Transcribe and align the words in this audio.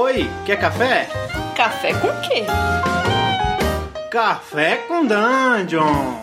Oi, 0.00 0.30
quer 0.46 0.60
café? 0.60 1.08
Café 1.56 1.92
com 1.94 2.06
quê? 2.20 2.44
Café 4.08 4.76
com 4.86 5.04
Dungeon! 5.04 6.14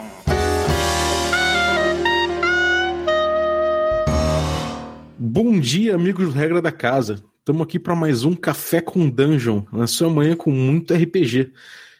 Bom 5.19 5.59
dia, 5.59 5.93
amigos 5.93 6.27
do 6.27 6.31
Regra 6.31 6.61
da 6.61 6.71
Casa. 6.71 7.21
Estamos 7.39 7.63
aqui 7.63 7.77
para 7.77 7.93
mais 7.93 8.23
um 8.23 8.33
Café 8.33 8.79
com 8.79 9.09
Dungeon, 9.09 9.63
na 9.73 9.87
sua 9.87 10.09
manhã 10.09 10.37
com 10.37 10.51
muito 10.51 10.93
RPG. 10.93 11.51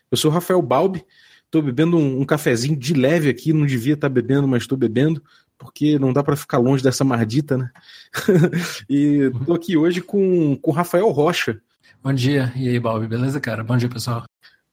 Eu 0.09 0.15
sou 0.15 0.31
o 0.31 0.33
Rafael 0.33 0.61
Balbi, 0.61 1.03
estou 1.43 1.61
bebendo 1.61 1.97
um, 1.97 2.21
um, 2.21 2.25
cafezinho 2.25 2.77
de 2.77 2.93
leve 2.93 3.27
aqui, 3.27 3.51
não 3.51 3.65
devia 3.65 3.95
estar 3.95 4.07
tá 4.07 4.13
bebendo, 4.13 4.47
mas 4.47 4.63
estou 4.63 4.77
bebendo, 4.77 5.21
porque 5.57 5.99
não 5.99 6.13
dá 6.13 6.23
para 6.23 6.37
ficar 6.37 6.57
longe 6.57 6.81
dessa 6.81 7.03
mardita, 7.03 7.57
né? 7.57 7.69
e 8.89 9.29
estou 9.33 9.53
aqui 9.53 9.75
hoje 9.75 9.99
com 9.99 10.57
o 10.63 10.71
Rafael 10.71 11.09
Rocha. 11.09 11.61
Bom 12.03 12.13
dia, 12.13 12.53
e 12.55 12.69
aí, 12.69 12.79
Balbi, 12.79 13.07
beleza, 13.07 13.39
cara? 13.39 13.63
Bom 13.63 13.77
dia, 13.77 13.89
pessoal. 13.89 14.25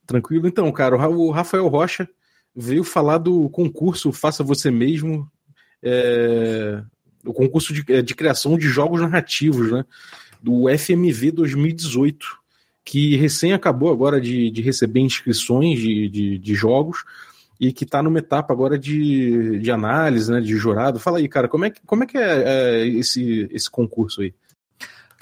Tranquilo, 0.06 0.46
então, 0.46 0.70
cara, 0.72 0.96
o 0.96 1.30
Rafael 1.30 1.66
Rocha 1.68 2.08
veio 2.54 2.84
falar 2.84 3.18
do 3.18 3.48
concurso 3.48 4.12
Faça 4.12 4.44
Você 4.44 4.70
Mesmo, 4.70 5.30
é, 5.82 6.82
o 7.24 7.32
concurso 7.32 7.72
de, 7.72 7.84
é, 7.92 8.02
de 8.02 8.14
criação 8.14 8.58
de 8.58 8.68
jogos 8.68 9.00
narrativos, 9.00 9.70
né? 9.72 9.84
Do 10.42 10.68
FMV 10.68 11.30
2018, 11.30 12.38
que 12.84 13.16
recém 13.16 13.52
acabou 13.52 13.92
agora 13.92 14.20
de, 14.20 14.50
de 14.50 14.60
receber 14.60 15.00
inscrições 15.00 15.78
de, 15.78 16.08
de, 16.08 16.38
de 16.38 16.54
jogos 16.54 17.04
e 17.60 17.72
que 17.72 17.84
está 17.84 18.02
numa 18.02 18.18
etapa 18.18 18.52
agora 18.52 18.76
de, 18.76 19.60
de 19.60 19.70
análise, 19.70 20.30
né, 20.32 20.40
de 20.40 20.56
jurado. 20.56 20.98
Fala 20.98 21.18
aí, 21.18 21.28
cara, 21.28 21.46
como 21.48 21.64
é 21.64 21.70
que, 21.70 21.80
como 21.86 22.02
é, 22.02 22.06
que 22.06 22.18
é, 22.18 22.42
é 22.82 22.86
esse, 22.88 23.48
esse 23.52 23.70
concurso 23.70 24.20
aí? 24.20 24.34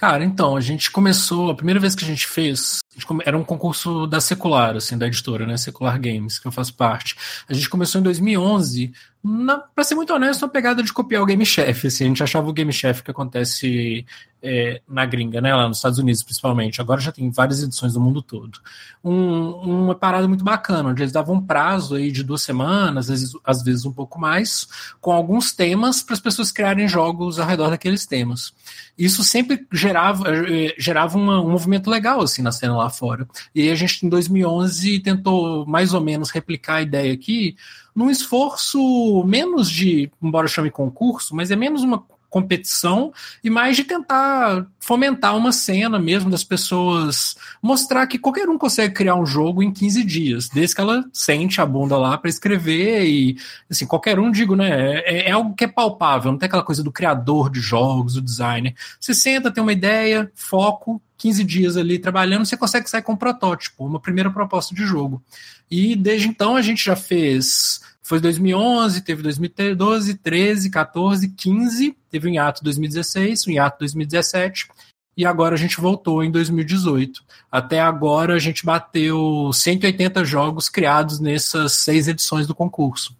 Cara, 0.00 0.24
então, 0.24 0.56
a 0.56 0.62
gente 0.62 0.90
começou, 0.90 1.50
a 1.50 1.54
primeira 1.54 1.78
vez 1.78 1.94
que 1.94 2.02
a 2.02 2.06
gente 2.06 2.26
fez, 2.26 2.78
era 3.24 3.38
um 3.38 3.44
concurso 3.44 4.06
da 4.06 4.20
Secular, 4.20 4.76
assim, 4.76 4.98
da 4.98 5.06
editora, 5.06 5.46
né, 5.46 5.56
Secular 5.56 5.98
Games, 6.00 6.38
que 6.38 6.46
eu 6.46 6.52
faço 6.52 6.74
parte. 6.74 7.16
A 7.48 7.54
gente 7.54 7.68
começou 7.68 8.00
em 8.00 8.04
2011 8.04 8.92
na, 9.22 9.58
pra 9.58 9.84
ser 9.84 9.94
muito 9.94 10.14
honesto, 10.14 10.42
uma 10.42 10.48
pegada 10.48 10.82
de 10.82 10.92
copiar 10.92 11.22
o 11.22 11.26
Game 11.26 11.44
Chef. 11.44 11.86
Assim, 11.86 12.04
a 12.04 12.08
gente 12.08 12.22
achava 12.22 12.48
o 12.48 12.52
Game 12.52 12.72
Chef 12.72 13.02
que 13.02 13.10
acontece 13.10 14.06
é, 14.42 14.80
na 14.88 15.04
gringa, 15.04 15.42
né? 15.42 15.54
Lá 15.54 15.68
nos 15.68 15.76
Estados 15.76 15.98
Unidos, 15.98 16.22
principalmente. 16.22 16.80
Agora 16.80 17.02
já 17.02 17.12
tem 17.12 17.30
várias 17.30 17.62
edições 17.62 17.92
do 17.92 18.00
mundo 18.00 18.22
todo. 18.22 18.58
Um, 19.04 19.50
uma 19.50 19.94
parada 19.94 20.26
muito 20.26 20.42
bacana, 20.42 20.88
onde 20.88 21.02
eles 21.02 21.12
davam 21.12 21.34
um 21.36 21.40
prazo 21.40 21.96
aí 21.96 22.10
de 22.10 22.24
duas 22.24 22.40
semanas, 22.40 23.10
às 23.10 23.20
vezes, 23.20 23.32
às 23.44 23.62
vezes 23.62 23.84
um 23.84 23.92
pouco 23.92 24.18
mais, 24.18 24.66
com 25.02 25.12
alguns 25.12 25.52
temas 25.52 26.02
para 26.02 26.14
as 26.14 26.20
pessoas 26.20 26.50
criarem 26.50 26.88
jogos 26.88 27.38
ao 27.38 27.46
redor 27.46 27.68
daqueles 27.68 28.06
temas. 28.06 28.54
Isso 28.96 29.22
sempre 29.22 29.66
gerava, 29.70 30.30
é, 30.30 30.74
gerava 30.78 31.18
uma, 31.18 31.42
um 31.42 31.50
movimento 31.50 31.90
legal 31.90 32.22
assim 32.22 32.40
na 32.40 32.52
cena 32.52 32.74
lá 32.80 32.90
fora. 32.90 33.26
E 33.54 33.70
a 33.70 33.74
gente, 33.74 34.04
em 34.06 34.08
2011, 34.08 35.00
tentou 35.00 35.66
mais 35.66 35.94
ou 35.94 36.00
menos 36.00 36.30
replicar 36.30 36.76
a 36.76 36.82
ideia 36.82 37.12
aqui 37.12 37.56
num 37.94 38.10
esforço 38.10 39.24
menos 39.26 39.70
de, 39.70 40.10
embora 40.22 40.48
chame 40.48 40.70
concurso, 40.70 41.34
mas 41.34 41.50
é 41.50 41.56
menos 41.56 41.82
uma 41.82 42.04
competição 42.30 43.12
e 43.42 43.50
mais 43.50 43.76
de 43.76 43.82
tentar 43.82 44.64
fomentar 44.78 45.36
uma 45.36 45.52
cena 45.52 45.98
mesmo 45.98 46.30
das 46.30 46.44
pessoas 46.44 47.36
mostrar 47.60 48.06
que 48.06 48.18
qualquer 48.18 48.48
um 48.48 48.56
consegue 48.56 48.94
criar 48.94 49.16
um 49.16 49.26
jogo 49.26 49.62
em 49.62 49.72
15 49.72 50.04
dias, 50.04 50.48
desde 50.48 50.76
que 50.76 50.80
ela 50.80 51.04
sente 51.12 51.60
a 51.60 51.66
bunda 51.66 51.98
lá 51.98 52.16
para 52.16 52.30
escrever 52.30 53.04
e 53.04 53.36
assim, 53.68 53.84
qualquer 53.84 54.18
um, 54.18 54.30
digo, 54.30 54.54
né, 54.54 55.00
é, 55.00 55.28
é, 55.28 55.30
algo 55.32 55.54
que 55.54 55.64
é 55.64 55.68
palpável, 55.68 56.30
não 56.30 56.38
tem 56.38 56.46
aquela 56.46 56.62
coisa 56.62 56.84
do 56.84 56.92
criador 56.92 57.50
de 57.50 57.60
jogos, 57.60 58.14
do 58.14 58.22
designer. 58.22 58.74
Você 58.98 59.12
senta, 59.12 59.50
tem 59.50 59.62
uma 59.62 59.72
ideia, 59.72 60.30
foco, 60.34 61.02
15 61.20 61.44
dias 61.44 61.76
ali 61.76 61.98
trabalhando, 61.98 62.46
você 62.46 62.56
consegue 62.56 62.88
sair 62.88 63.02
com 63.02 63.12
um 63.12 63.16
protótipo, 63.16 63.84
uma 63.84 64.00
primeira 64.00 64.30
proposta 64.30 64.74
de 64.74 64.86
jogo. 64.86 65.22
E 65.70 65.94
desde 65.94 66.28
então 66.28 66.56
a 66.56 66.62
gente 66.62 66.82
já 66.82 66.96
fez. 66.96 67.82
Foi 68.02 68.18
2011, 68.18 69.02
teve 69.02 69.22
2012, 69.22 70.14
13, 70.14 70.70
14, 70.70 71.28
15, 71.28 71.96
teve 72.10 72.28
o 72.28 72.32
hiato 72.32 72.64
2016, 72.64 73.46
o 73.46 73.50
hiato 73.50 73.80
2017, 73.80 74.68
e 75.14 75.26
agora 75.26 75.54
a 75.54 75.58
gente 75.58 75.78
voltou 75.78 76.24
em 76.24 76.30
2018. 76.30 77.22
Até 77.52 77.80
agora 77.80 78.34
a 78.34 78.38
gente 78.38 78.64
bateu 78.64 79.50
180 79.52 80.24
jogos 80.24 80.70
criados 80.70 81.20
nessas 81.20 81.74
seis 81.74 82.08
edições 82.08 82.46
do 82.46 82.54
concurso. 82.54 83.14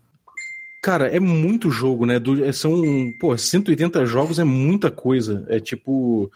Cara, 0.83 1.09
é 1.09 1.21
muito 1.21 1.71
jogo, 1.71 2.07
né? 2.07 2.15
São, 2.55 2.83
pô, 3.21 3.37
180 3.37 4.07
jogos 4.07 4.39
é 4.39 4.45
muita 4.45 4.91
coisa. 4.91 5.45
É 5.49 5.61
tipo. 5.61 6.33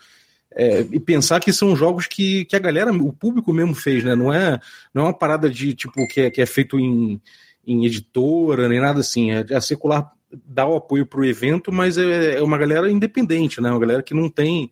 É, 0.57 0.81
e 0.81 1.01
pensar 1.01 1.41
que 1.41 1.53
são 1.53 1.75
jogos 1.75 2.07
que, 2.07 2.45
que 2.45 2.55
a 2.55 2.61
galera, 2.61 2.93
o 2.93 3.13
público 3.13 3.53
mesmo 3.53 3.75
fez, 3.75 4.05
né? 4.05 4.15
Não 4.15 4.33
é, 4.33 4.61
não 4.93 5.03
é 5.03 5.07
uma 5.07 5.19
parada 5.19 5.51
de 5.51 5.75
tipo 5.75 6.07
que 6.07 6.21
é, 6.21 6.31
que 6.31 6.41
é 6.41 6.47
feito 6.47 6.79
em, 6.79 7.21
em 7.67 7.85
editora, 7.85 8.69
nem 8.69 8.81
nada 8.81 9.01
assim. 9.01 9.33
É, 9.33 9.45
a 9.53 9.61
secular 9.61 10.13
dá 10.47 10.67
o 10.67 10.77
apoio 10.77 11.07
para 11.07 11.21
o 11.21 11.25
evento, 11.25 11.73
mas 11.73 11.99
é, 11.99 12.37
é, 12.37 12.43
uma 12.43 12.59
galera 12.59 12.91
independente, 12.91 13.61
né? 13.61 13.71
Uma 13.71 13.81
galera 13.81 14.03
que 14.03 14.15
não 14.15 14.29
tem, 14.29 14.71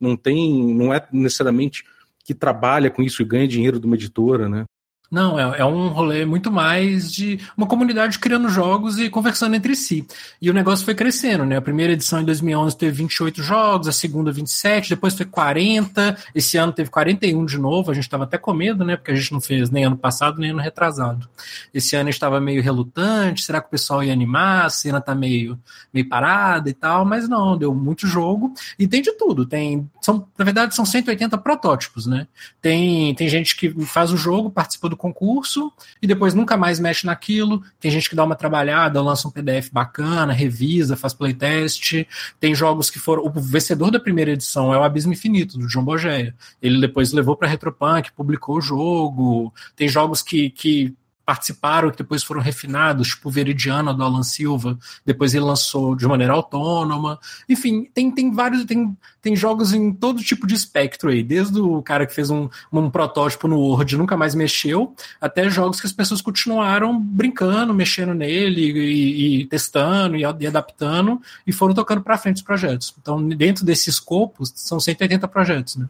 não 0.00 0.16
tem, 0.16 0.74
não 0.74 0.92
é 0.92 1.06
necessariamente 1.12 1.84
que 2.24 2.34
trabalha 2.34 2.90
com 2.90 3.02
isso 3.02 3.22
e 3.22 3.24
ganha 3.24 3.48
dinheiro 3.48 3.78
de 3.78 3.86
uma 3.86 3.96
editora, 3.96 4.48
né? 4.48 4.64
Não, 5.10 5.40
é, 5.40 5.60
é, 5.60 5.64
um 5.64 5.88
rolê 5.88 6.26
muito 6.26 6.50
mais 6.50 7.10
de 7.10 7.40
uma 7.56 7.66
comunidade 7.66 8.18
criando 8.18 8.46
jogos 8.50 8.98
e 8.98 9.08
conversando 9.08 9.56
entre 9.56 9.74
si. 9.74 10.06
E 10.40 10.50
o 10.50 10.54
negócio 10.54 10.84
foi 10.84 10.94
crescendo, 10.94 11.46
né? 11.46 11.56
A 11.56 11.62
primeira 11.62 11.94
edição 11.94 12.20
em 12.20 12.26
2011 12.26 12.76
teve 12.76 12.92
28 12.98 13.42
jogos, 13.42 13.88
a 13.88 13.92
segunda 13.92 14.30
27, 14.30 14.90
depois 14.90 15.14
foi 15.14 15.24
40, 15.24 16.14
esse 16.34 16.58
ano 16.58 16.74
teve 16.74 16.90
41 16.90 17.46
de 17.46 17.56
novo, 17.56 17.90
a 17.90 17.94
gente 17.94 18.04
estava 18.04 18.24
até 18.24 18.36
com 18.36 18.52
medo, 18.52 18.84
né? 18.84 18.96
Porque 18.96 19.10
a 19.10 19.14
gente 19.14 19.32
não 19.32 19.40
fez 19.40 19.70
nem 19.70 19.84
ano 19.84 19.96
passado, 19.96 20.38
nem 20.38 20.50
ano 20.50 20.60
retrasado. 20.60 21.26
Esse 21.72 21.96
ano 21.96 22.10
estava 22.10 22.38
meio 22.38 22.62
relutante, 22.62 23.44
será 23.44 23.62
que 23.62 23.68
o 23.68 23.70
pessoal 23.70 24.04
ia 24.04 24.12
animar? 24.12 24.66
A 24.66 24.70
cena 24.70 25.00
tá 25.00 25.14
meio, 25.14 25.58
meio 25.90 26.06
parada 26.06 26.68
e 26.68 26.74
tal, 26.74 27.06
mas 27.06 27.26
não, 27.26 27.56
deu 27.56 27.74
muito 27.74 28.06
jogo. 28.06 28.52
E 28.78 28.86
tem 28.86 29.00
de 29.00 29.12
tudo, 29.12 29.46
tem, 29.46 29.90
são, 30.02 30.26
na 30.36 30.44
verdade 30.44 30.74
são 30.74 30.84
180 30.84 31.38
protótipos, 31.38 32.06
né? 32.06 32.26
Tem, 32.60 33.14
tem 33.14 33.26
gente 33.26 33.56
que 33.56 33.70
faz 33.86 34.12
o 34.12 34.16
jogo, 34.18 34.50
participa 34.50 34.86
do 34.90 34.97
concurso 34.98 35.72
e 36.02 36.06
depois 36.06 36.34
nunca 36.34 36.56
mais 36.56 36.78
mexe 36.78 37.06
naquilo. 37.06 37.62
Tem 37.80 37.90
gente 37.90 38.10
que 38.10 38.16
dá 38.16 38.24
uma 38.24 38.36
trabalhada, 38.36 39.00
lança 39.00 39.26
um 39.26 39.30
PDF 39.30 39.70
bacana, 39.72 40.32
revisa, 40.32 40.96
faz 40.96 41.14
playtest. 41.14 42.06
Tem 42.38 42.54
jogos 42.54 42.90
que 42.90 42.98
foram. 42.98 43.24
O 43.24 43.30
vencedor 43.30 43.90
da 43.90 44.00
primeira 44.00 44.32
edição 44.32 44.74
é 44.74 44.78
o 44.78 44.82
Abismo 44.82 45.12
Infinito, 45.12 45.58
do 45.58 45.66
John 45.68 45.84
Bogeia. 45.84 46.34
Ele 46.60 46.80
depois 46.80 47.12
levou 47.12 47.36
para 47.36 47.48
Retropunk, 47.48 48.12
publicou 48.12 48.56
o 48.56 48.60
jogo. 48.60 49.52
Tem 49.74 49.88
jogos 49.88 50.20
que, 50.20 50.50
que 50.50 50.94
participaram, 51.28 51.90
que 51.90 51.98
depois 51.98 52.24
foram 52.24 52.40
refinados, 52.40 53.08
tipo 53.08 53.28
Veridiana 53.28 53.92
do 53.92 54.02
Alan 54.02 54.22
Silva, 54.22 54.78
depois 55.04 55.34
ele 55.34 55.44
lançou 55.44 55.94
de 55.94 56.06
maneira 56.06 56.32
autônoma. 56.32 57.20
Enfim, 57.46 57.84
tem, 57.92 58.10
tem 58.10 58.32
vários, 58.32 58.64
tem, 58.64 58.96
tem 59.20 59.36
jogos 59.36 59.74
em 59.74 59.92
todo 59.92 60.22
tipo 60.22 60.46
de 60.46 60.54
espectro 60.54 61.10
aí, 61.10 61.22
desde 61.22 61.60
o 61.60 61.82
cara 61.82 62.06
que 62.06 62.14
fez 62.14 62.30
um, 62.30 62.48
um 62.72 62.88
protótipo 62.88 63.46
no 63.46 63.58
Word 63.58 63.94
nunca 63.98 64.16
mais 64.16 64.34
mexeu, 64.34 64.94
até 65.20 65.50
jogos 65.50 65.82
que 65.82 65.86
as 65.86 65.92
pessoas 65.92 66.22
continuaram 66.22 66.98
brincando, 66.98 67.74
mexendo 67.74 68.14
nele 68.14 68.62
e, 68.62 69.42
e 69.42 69.44
testando 69.48 70.16
e, 70.16 70.22
e, 70.22 70.46
adaptando 70.46 71.20
e 71.46 71.52
foram 71.52 71.74
tocando 71.74 72.00
para 72.00 72.16
frente 72.16 72.36
os 72.36 72.42
projetos. 72.42 72.94
Então, 72.98 73.22
dentro 73.28 73.66
desse 73.66 73.90
escopo, 73.90 74.46
são 74.46 74.80
180 74.80 75.28
projetos, 75.28 75.76
né? 75.76 75.86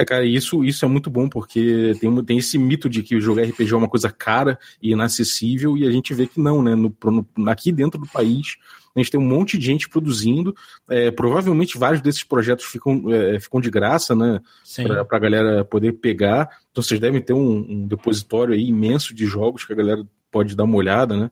É, 0.00 0.04
cara, 0.04 0.24
isso, 0.24 0.64
isso 0.64 0.84
é 0.84 0.88
muito 0.88 1.10
bom, 1.10 1.28
porque 1.28 1.92
tem, 2.00 2.24
tem 2.24 2.38
esse 2.38 2.56
mito 2.56 2.88
de 2.88 3.02
que 3.02 3.16
o 3.16 3.20
jogo 3.20 3.40
RPG 3.40 3.72
é 3.72 3.76
uma 3.76 3.88
coisa 3.88 4.12
cara 4.12 4.56
e 4.80 4.92
inacessível, 4.92 5.76
e 5.76 5.84
a 5.84 5.90
gente 5.90 6.14
vê 6.14 6.28
que 6.28 6.40
não, 6.40 6.62
né? 6.62 6.76
No, 6.76 6.94
no, 7.36 7.50
aqui 7.50 7.72
dentro 7.72 7.98
do 7.98 8.06
país, 8.06 8.56
a 8.94 9.00
gente 9.00 9.10
tem 9.10 9.18
um 9.18 9.28
monte 9.28 9.58
de 9.58 9.66
gente 9.66 9.88
produzindo. 9.88 10.54
É, 10.88 11.10
provavelmente 11.10 11.76
vários 11.76 12.00
desses 12.00 12.22
projetos 12.22 12.64
ficam, 12.66 13.12
é, 13.12 13.40
ficam 13.40 13.60
de 13.60 13.70
graça, 13.70 14.14
né? 14.14 14.40
Para 14.76 15.16
a 15.16 15.20
galera 15.20 15.64
poder 15.64 15.94
pegar. 15.94 16.48
Então 16.70 16.80
vocês 16.80 17.00
devem 17.00 17.20
ter 17.20 17.32
um, 17.32 17.66
um 17.68 17.86
depositório 17.88 18.54
imenso 18.54 19.12
de 19.12 19.26
jogos 19.26 19.64
que 19.64 19.72
a 19.72 19.76
galera 19.76 20.06
pode 20.30 20.54
dar 20.54 20.62
uma 20.62 20.76
olhada, 20.76 21.16
né? 21.16 21.30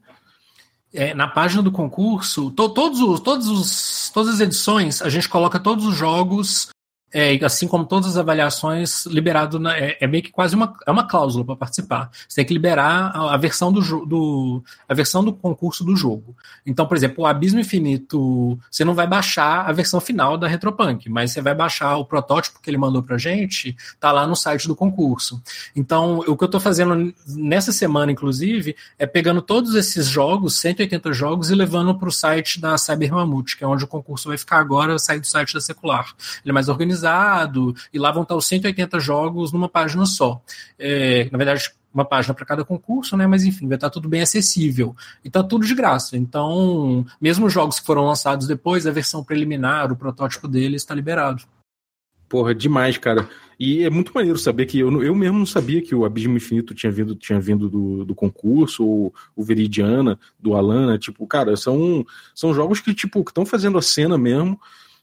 É, 0.93 1.15
na 1.15 1.29
página 1.29 1.63
do 1.63 1.71
concurso, 1.71 2.51
to, 2.51 2.69
todos 2.71 3.01
os, 3.01 3.21
todos 3.21 3.49
os, 3.49 4.11
todas 4.11 4.35
as 4.35 4.41
edições, 4.41 5.03
a 5.03 5.09
gente 5.09 5.29
coloca 5.29 5.61
todos 5.61 5.85
os 5.85 5.95
jogos 5.95 6.71
é, 7.13 7.39
assim 7.45 7.69
como 7.69 7.85
todas 7.85 8.11
as 8.11 8.17
avaliações, 8.17 9.07
liberado 9.07 9.59
na, 9.59 9.77
é, 9.77 9.97
é, 10.01 10.07
meio 10.07 10.23
que 10.23 10.31
quase 10.31 10.55
uma, 10.55 10.75
é 10.87 10.91
uma 10.91 11.07
cláusula 11.07 11.45
para 11.45 11.57
participar. 11.57 12.11
Você 12.29 12.37
tem 12.37 12.45
que 12.45 12.53
liberar 12.53 13.13
a, 13.15 13.35
a, 13.35 13.37
versão 13.37 13.73
do, 13.73 14.05
do 14.05 14.63
a 14.89 14.95
versão 14.95 15.25
do 15.25 15.33
concurso 15.33 15.85
do 15.85 15.97
jogo. 15.97 16.37
Então, 16.67 16.87
por 16.87 16.97
exemplo, 16.97 17.23
o 17.23 17.27
Abismo 17.27 17.61
Infinito, 17.61 18.59
você 18.71 18.85
não 18.85 18.95
vai 18.95 19.07
baixar 19.07 19.69
a 19.69 19.73
versão 19.73 20.01
final 20.01 20.37
da 20.37 20.49
Retropunk, 20.49 21.09
mas 21.09 21.31
você 21.33 21.41
vai 21.41 21.55
baixar 21.55 21.97
o 21.97 22.05
protótipo 22.05 22.61
que 22.61 22.69
ele 22.69 22.77
mandou 22.77 23.03
para 23.03 23.17
gente, 23.17 23.77
tá 24.01 24.11
lá 24.11 24.27
no 24.27 24.35
site 24.35 24.67
do 24.67 24.75
concurso. 24.75 25.41
Então, 25.75 26.19
o 26.27 26.37
que 26.37 26.45
eu 26.45 26.47
estou 26.47 26.61
fazendo 26.61 27.15
nessa 27.27 27.73
semana, 27.73 28.11
inclusive, 28.11 28.75
é 28.99 29.07
pegando 29.07 29.41
todos 29.41 29.75
esses 29.75 30.07
jogos, 30.07 30.59
180 30.59 31.13
jogos, 31.13 31.51
e 31.51 31.55
levando 31.55 31.95
para 31.97 32.09
o 32.09 32.13
site 32.13 32.61
da 32.61 32.77
Cyber 32.77 33.15
Mammoth, 33.15 33.57
que 33.57 33.63
é 33.63 33.67
onde 33.67 33.85
o 33.85 33.89
concurso 33.89 34.29
vai 34.29 34.37
ficar 34.37 34.59
agora, 34.59 34.99
sair 34.99 35.21
do 35.21 35.27
site 35.27 35.55
da 35.55 35.61
Secular. 35.61 36.13
Ele 36.45 36.51
é 36.51 36.53
mais 36.53 36.69
organizado 36.69 36.96
organizado, 36.97 37.75
e 37.93 37.99
lá 37.99 38.11
vão 38.11 38.23
estar 38.23 38.35
os 38.35 38.47
180 38.47 38.99
jogos 38.99 39.53
numa 39.53 39.69
página 39.69 40.07
só. 40.07 40.41
É, 40.79 41.29
na 41.31 41.39
verdade, 41.39 41.71
uma 41.93 42.05
página 42.05 42.35
para 42.35 42.47
cada 42.47 42.65
concurso, 42.65 43.17
né? 43.17 43.27
Mas 43.27 43.45
enfim, 43.45 43.69
vai 43.69 43.77
estar 43.77 43.91
tudo 43.91 44.09
bem 44.09 44.23
acessível. 44.23 44.95
E 45.25 45.31
tá 45.31 45.43
tudo 45.43 45.67
de 45.67 45.75
graça. 45.75 46.17
Então, 46.17 47.05
mesmo 47.21 47.47
os 47.47 47.53
jogos 47.53 47.79
que 47.79 47.87
foram 47.87 48.05
lançados 48.05 48.47
depois, 48.47 48.87
a 48.87 48.91
versão 48.91 49.25
preliminar, 49.25 49.93
o 49.93 49.97
protótipo 49.97 50.49
deles 50.49 50.83
está 50.83 50.95
liberado. 50.95 51.43
Porra, 52.29 52.55
demais, 52.55 52.99
cara. 52.99 53.29
E 53.59 53.85
é 53.85 53.89
muito 53.89 54.13
maneiro 54.13 54.37
saber 54.37 54.67
que 54.67 54.81
eu, 54.81 55.03
eu 55.03 55.15
mesmo 55.15 55.39
não 55.39 55.47
sabia 55.47 55.81
que 55.81 55.95
o 55.95 56.05
Abismo 56.05 56.37
Infinito 56.37 56.75
tinha 56.75 56.93
vindo, 56.93 57.15
tinha 57.15 57.41
vindo 57.41 57.71
do, 57.71 58.05
do 58.05 58.15
concurso, 58.15 58.85
ou 58.85 59.15
o 59.35 59.43
Veridiana, 59.43 60.19
do 60.39 60.55
Alana. 60.55 60.99
Tipo, 60.99 61.27
cara, 61.27 61.57
são, 61.57 62.05
são 62.35 62.53
jogos 62.53 62.81
que, 62.81 62.93
tipo, 62.93 63.21
estão 63.21 63.47
fazendo 63.47 63.79
a 63.79 63.83
cena 63.83 64.19
mesmo 64.19 64.61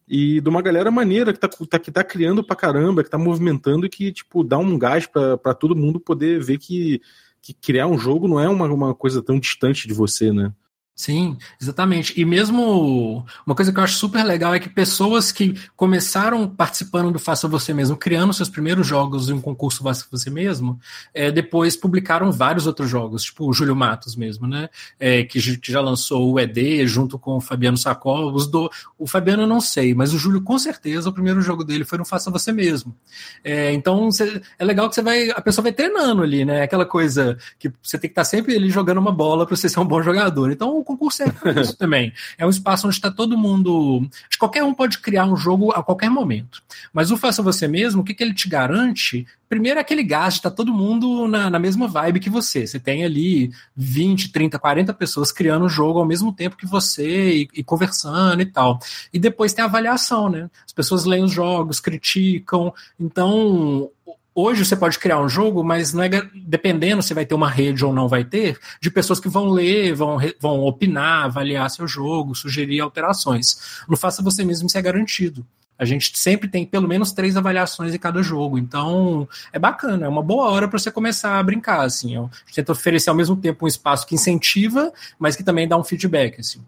e 0.08 0.42
de 0.42 0.50
uma 0.50 0.62
galera 0.62 0.92
maneira 0.92 1.34
que 1.34 1.40
tá, 1.40 1.48
tá, 1.48 1.80
que 1.80 1.92
tá 1.92 2.04
criando 2.04 2.44
pra 2.44 2.56
caramba, 2.56 3.04
que 3.04 3.10
tá 3.10 3.18
movimentando 3.18 3.86
e 3.86 3.90
que, 3.90 4.12
tipo, 4.12 4.44
dá 4.44 4.58
um 4.58 4.78
gás 4.78 5.08
para 5.08 5.54
todo 5.54 5.76
mundo 5.76 6.00
poder 6.00 6.42
ver 6.42 6.58
que, 6.58 7.02
que 7.42 7.54
criar 7.54 7.88
um 7.88 7.98
jogo 7.98 8.28
não 8.28 8.40
é 8.40 8.50
uma, 8.50 8.66
uma 8.68 8.94
coisa 8.94 9.22
tão 9.22 9.40
distante 9.40 9.88
de 9.88 9.94
você, 9.94 10.32
né? 10.32 10.52
Sim, 10.96 11.38
exatamente. 11.60 12.14
E 12.20 12.24
mesmo 12.24 13.26
uma 13.48 13.56
coisa 13.56 13.74
que 13.74 13.80
eu 13.80 13.84
acho 13.84 13.96
super 13.96 14.24
legal 14.24 14.54
é 14.54 14.60
que 14.60 14.70
pessoas 14.70 15.32
que 15.32 15.60
começaram 15.76 16.48
participando 16.48 17.12
do 17.12 17.18
Faça 17.18 17.48
Você 17.48 17.74
Mesmo, 17.74 17.98
criando 17.98 18.32
seus 18.32 18.48
primeiros 18.48 18.86
jogos 18.86 19.28
em 19.28 19.34
um 19.34 19.42
concurso 19.42 19.82
Faça 19.82 20.06
Você 20.12 20.30
Mesmo, 20.30 20.80
é, 21.12 21.32
depois 21.32 21.76
publicaram 21.76 22.32
vários 22.32 22.68
outros 22.68 22.92
jogos, 22.92 23.24
tipo 23.24 23.50
o 23.50 23.54
Júlio 23.54 23.76
Matos 23.76 24.16
mesmo, 24.16 24.48
né? 24.48 24.70
É, 25.00 25.24
que, 25.24 25.58
que, 25.58 25.72
já 25.72 25.82
lançou 25.82 26.32
o 26.32 26.40
ED 26.40 26.86
junto 26.86 27.18
com 27.18 27.38
o 27.38 27.42
Fabiano 27.42 27.76
Sacol. 27.76 28.32
Os 28.32 28.46
do, 28.46 28.70
o 28.98 29.08
Fabiano 29.08 29.44
eu 29.44 29.48
não 29.48 29.60
sei, 29.60 29.96
mas 29.96 30.14
o 30.14 30.20
Júlio 30.20 30.44
com 30.44 30.60
certeza 30.60 31.10
o 31.10 31.14
primeiro 31.14 31.42
jogo 31.42 31.64
dele 31.64 31.86
foi 31.86 31.98
no 31.98 32.06
Faça 32.06 32.30
Você 32.30 32.52
Mesmo. 32.52 32.96
É, 33.44 33.74
então 33.74 34.12
cê, 34.12 34.44
é 34.60 34.64
legal 34.64 34.88
que 34.90 34.94
você 34.94 35.02
vai. 35.02 35.32
A 35.32 35.42
pessoa 35.42 35.64
vai 35.64 35.74
treinando 35.74 36.22
ali, 36.22 36.46
né? 36.46 36.62
Aquela 36.62 36.86
coisa 36.86 37.36
que 37.58 37.74
você 37.82 37.98
tem 37.98 38.08
que 38.08 38.12
estar 38.12 38.26
sempre 38.26 38.56
ali 38.56 38.70
jogando 38.70 39.00
uma 39.00 39.12
bola 39.12 39.48
para 39.48 39.56
você 39.56 39.68
ser 39.68 39.80
um 39.80 39.86
bom 39.86 40.02
jogador. 40.04 40.52
Então 40.52 40.83
o 40.84 40.86
concurso 40.86 41.24
é 41.24 41.28
isso 41.60 41.76
também. 41.76 42.14
É 42.38 42.46
um 42.46 42.50
espaço 42.50 42.86
onde 42.86 42.96
está 42.96 43.10
todo 43.10 43.38
mundo. 43.38 44.08
Qualquer 44.38 44.64
um 44.64 44.74
pode 44.74 45.00
criar 45.00 45.26
um 45.26 45.36
jogo 45.36 45.72
a 45.72 45.82
qualquer 45.82 46.10
momento. 46.10 46.62
Mas 46.92 47.10
o 47.10 47.18
Faça 47.18 47.42
Você 47.42 47.68
Mesmo, 47.68 48.02
o 48.02 48.04
que, 48.04 48.14
que 48.14 48.24
ele 48.24 48.34
te 48.34 48.48
garante? 48.48 49.26
Primeiro 49.48 49.80
é 49.80 49.82
aquele 49.82 50.04
gás 50.04 50.36
de 50.36 50.42
tá 50.42 50.52
todo 50.52 50.74
mundo 50.74 51.28
na, 51.28 51.50
na 51.50 51.60
mesma 51.60 51.88
vibe 51.88 52.20
que 52.20 52.30
você. 52.30 52.68
Você 52.68 52.80
tem 52.80 53.04
ali 53.04 53.52
20, 53.76 54.32
30, 54.32 54.60
40 54.60 54.94
pessoas 54.94 55.32
criando 55.32 55.66
o 55.66 55.70
jogo 55.70 56.00
ao 56.00 56.06
mesmo 56.06 56.34
tempo 56.34 56.58
que 56.58 56.66
você 56.66 57.36
e, 57.36 57.50
e 57.54 57.64
conversando 57.64 58.42
e 58.42 58.46
tal. 58.46 58.80
E 59.14 59.20
depois 59.20 59.54
tem 59.54 59.64
a 59.64 59.68
avaliação, 59.68 60.30
né? 60.30 60.50
As 60.66 60.74
pessoas 60.74 61.06
leem 61.06 61.24
os 61.24 61.32
jogos, 61.32 61.80
criticam. 61.80 62.74
Então, 63.00 63.90
Hoje 64.36 64.66
você 64.66 64.76
pode 64.76 64.98
criar 64.98 65.20
um 65.20 65.30
jogo, 65.30 65.64
mas 65.64 65.94
não 65.94 66.02
é 66.04 66.10
dependendo 66.34 67.04
se 67.04 67.14
vai 67.14 67.26
ter 67.26 67.36
uma 67.36 67.50
rede 67.50 67.86
ou 67.86 67.94
não 67.94 68.08
vai 68.08 68.24
ter, 68.24 68.60
de 68.82 68.90
pessoas 68.90 69.20
que 69.20 69.30
vão 69.30 69.50
ler, 69.50 69.94
vão, 69.94 70.18
vão 70.40 70.62
opinar, 70.62 71.26
avaliar 71.26 71.70
seu 71.70 71.88
jogo, 71.88 72.34
sugerir 72.34 72.80
alterações. 72.80 73.84
No 73.88 73.96
Faça 73.96 74.24
Você 74.24 74.44
Mesmo 74.44 74.68
isso 74.68 74.78
é 74.78 74.82
garantido. 74.82 75.46
A 75.78 75.86
gente 75.86 76.18
sempre 76.18 76.48
tem 76.48 76.66
pelo 76.66 76.88
menos 76.88 77.12
três 77.12 77.36
avaliações 77.36 77.94
em 77.94 78.00
cada 78.00 78.24
jogo. 78.24 78.58
Então, 78.58 79.28
é 79.52 79.60
bacana, 79.60 80.06
é 80.06 80.10
uma 80.10 80.22
boa 80.22 80.50
hora 80.50 80.68
para 80.68 80.80
você 80.80 80.92
começar 80.92 81.38
a 81.38 81.44
brincar. 81.44 81.82
Assim. 81.82 82.16
A 82.16 82.22
gente 82.22 82.56
tenta 82.56 82.72
oferecer 82.72 83.10
ao 83.10 83.16
mesmo 83.16 83.36
tempo 83.36 83.66
um 83.66 83.68
espaço 83.68 84.08
que 84.08 84.16
incentiva, 84.16 84.92
mas 85.20 85.36
que 85.36 85.44
também 85.44 85.68
dá 85.68 85.78
um 85.78 85.84
feedback. 85.84 86.40
Assim. 86.40 86.62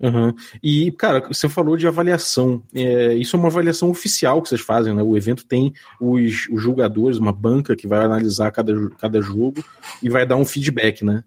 Uhum. 0.00 0.34
E, 0.62 0.90
cara, 0.92 1.20
você 1.28 1.48
falou 1.48 1.76
de 1.76 1.86
avaliação. 1.86 2.62
É, 2.74 3.14
isso 3.14 3.36
é 3.36 3.38
uma 3.38 3.48
avaliação 3.48 3.90
oficial 3.90 4.40
que 4.40 4.48
vocês 4.48 4.60
fazem, 4.60 4.94
né? 4.94 5.02
O 5.02 5.16
evento 5.16 5.44
tem 5.44 5.74
os, 6.00 6.48
os 6.50 6.62
julgadores, 6.62 7.18
uma 7.18 7.32
banca 7.32 7.76
que 7.76 7.86
vai 7.86 8.02
analisar 8.02 8.50
cada, 8.50 8.88
cada 8.98 9.20
jogo 9.20 9.62
e 10.02 10.08
vai 10.08 10.26
dar 10.26 10.36
um 10.36 10.44
feedback, 10.44 11.04
né? 11.04 11.22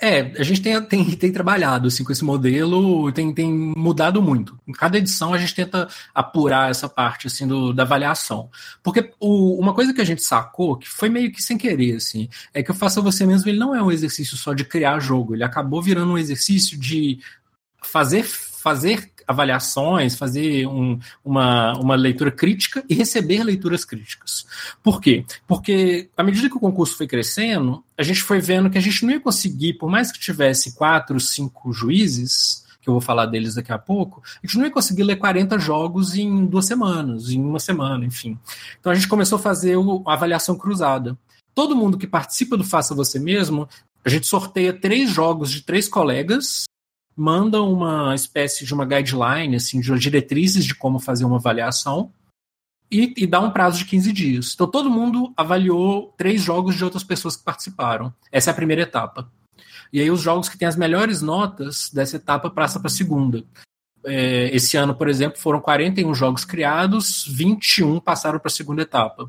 É, 0.00 0.32
a 0.38 0.44
gente 0.44 0.62
tem, 0.62 0.80
tem, 0.82 1.04
tem 1.16 1.32
trabalhado 1.32 1.88
assim, 1.88 2.04
com 2.04 2.12
esse 2.12 2.24
modelo, 2.24 3.10
tem, 3.10 3.34
tem 3.34 3.52
mudado 3.52 4.22
muito. 4.22 4.56
Em 4.66 4.72
cada 4.72 4.96
edição 4.96 5.34
a 5.34 5.38
gente 5.38 5.54
tenta 5.54 5.88
apurar 6.14 6.70
essa 6.70 6.88
parte 6.88 7.26
assim, 7.26 7.48
do, 7.48 7.72
da 7.72 7.82
avaliação. 7.82 8.48
Porque 8.80 9.10
o, 9.18 9.60
uma 9.60 9.74
coisa 9.74 9.92
que 9.92 10.00
a 10.00 10.04
gente 10.04 10.22
sacou, 10.22 10.76
que 10.76 10.88
foi 10.88 11.08
meio 11.08 11.32
que 11.32 11.42
sem 11.42 11.58
querer, 11.58 11.96
assim, 11.96 12.28
é 12.54 12.62
que 12.62 12.70
o 12.70 12.74
Faça 12.74 13.00
Você 13.00 13.26
Mesmo 13.26 13.50
ele 13.50 13.58
não 13.58 13.74
é 13.74 13.82
um 13.82 13.90
exercício 13.90 14.36
só 14.36 14.54
de 14.54 14.64
criar 14.64 15.00
jogo, 15.00 15.34
ele 15.34 15.42
acabou 15.42 15.82
virando 15.82 16.12
um 16.12 16.18
exercício 16.18 16.78
de 16.78 17.18
fazer, 17.82 18.24
fazer 18.24 19.12
avaliações, 19.28 20.16
fazer 20.16 20.66
um, 20.66 20.98
uma, 21.22 21.74
uma 21.78 21.94
leitura 21.94 22.30
crítica 22.30 22.82
e 22.88 22.94
receber 22.94 23.44
leituras 23.44 23.84
críticas. 23.84 24.46
Por 24.82 25.02
quê? 25.02 25.26
Porque 25.46 26.08
à 26.16 26.22
medida 26.22 26.48
que 26.48 26.56
o 26.56 26.60
concurso 26.60 26.96
foi 26.96 27.06
crescendo, 27.06 27.84
a 27.96 28.02
gente 28.02 28.22
foi 28.22 28.40
vendo 28.40 28.70
que 28.70 28.78
a 28.78 28.80
gente 28.80 29.04
não 29.04 29.12
ia 29.12 29.20
conseguir, 29.20 29.74
por 29.74 29.90
mais 29.90 30.10
que 30.10 30.18
tivesse 30.18 30.74
quatro, 30.74 31.20
cinco 31.20 31.70
juízes, 31.74 32.66
que 32.80 32.88
eu 32.88 32.94
vou 32.94 33.02
falar 33.02 33.26
deles 33.26 33.54
daqui 33.54 33.70
a 33.70 33.78
pouco, 33.78 34.22
a 34.24 34.46
gente 34.46 34.56
não 34.56 34.64
ia 34.64 34.70
conseguir 34.70 35.02
ler 35.02 35.16
40 35.16 35.58
jogos 35.58 36.14
em 36.14 36.46
duas 36.46 36.64
semanas, 36.64 37.28
em 37.28 37.40
uma 37.40 37.60
semana, 37.60 38.06
enfim. 38.06 38.38
Então 38.80 38.90
a 38.90 38.94
gente 38.94 39.08
começou 39.08 39.36
a 39.36 39.42
fazer 39.42 39.76
a 40.06 40.12
avaliação 40.14 40.56
cruzada. 40.56 41.18
Todo 41.54 41.76
mundo 41.76 41.98
que 41.98 42.06
participa 42.06 42.56
do 42.56 42.64
Faça 42.64 42.94
Você 42.94 43.18
Mesmo, 43.18 43.68
a 44.02 44.08
gente 44.08 44.26
sorteia 44.26 44.72
três 44.72 45.10
jogos 45.10 45.50
de 45.50 45.60
três 45.60 45.86
colegas 45.86 46.64
manda 47.18 47.60
uma 47.60 48.14
espécie 48.14 48.64
de 48.64 48.72
uma 48.72 48.84
guideline, 48.84 49.56
assim, 49.56 49.80
de 49.80 49.98
diretrizes 49.98 50.64
de 50.64 50.72
como 50.72 51.00
fazer 51.00 51.24
uma 51.24 51.36
avaliação 51.36 52.12
e, 52.88 53.12
e 53.16 53.26
dá 53.26 53.40
um 53.40 53.50
prazo 53.50 53.78
de 53.78 53.86
15 53.86 54.12
dias. 54.12 54.52
Então 54.54 54.68
todo 54.68 54.88
mundo 54.88 55.32
avaliou 55.36 56.14
três 56.16 56.40
jogos 56.40 56.76
de 56.76 56.84
outras 56.84 57.02
pessoas 57.02 57.34
que 57.34 57.42
participaram. 57.42 58.14
Essa 58.30 58.50
é 58.50 58.52
a 58.52 58.54
primeira 58.54 58.82
etapa. 58.82 59.28
E 59.92 60.00
aí 60.00 60.08
os 60.12 60.20
jogos 60.20 60.48
que 60.48 60.56
têm 60.56 60.68
as 60.68 60.76
melhores 60.76 61.20
notas 61.20 61.90
dessa 61.90 62.16
etapa 62.16 62.48
passam 62.50 62.80
para 62.80 62.88
a 62.88 62.94
segunda. 62.94 63.44
É, 64.04 64.54
esse 64.54 64.76
ano, 64.76 64.94
por 64.94 65.08
exemplo, 65.08 65.40
foram 65.40 65.60
41 65.60 66.14
jogos 66.14 66.44
criados, 66.44 67.26
21 67.26 67.98
passaram 67.98 68.38
para 68.38 68.48
a 68.48 68.54
segunda 68.54 68.82
etapa. 68.82 69.28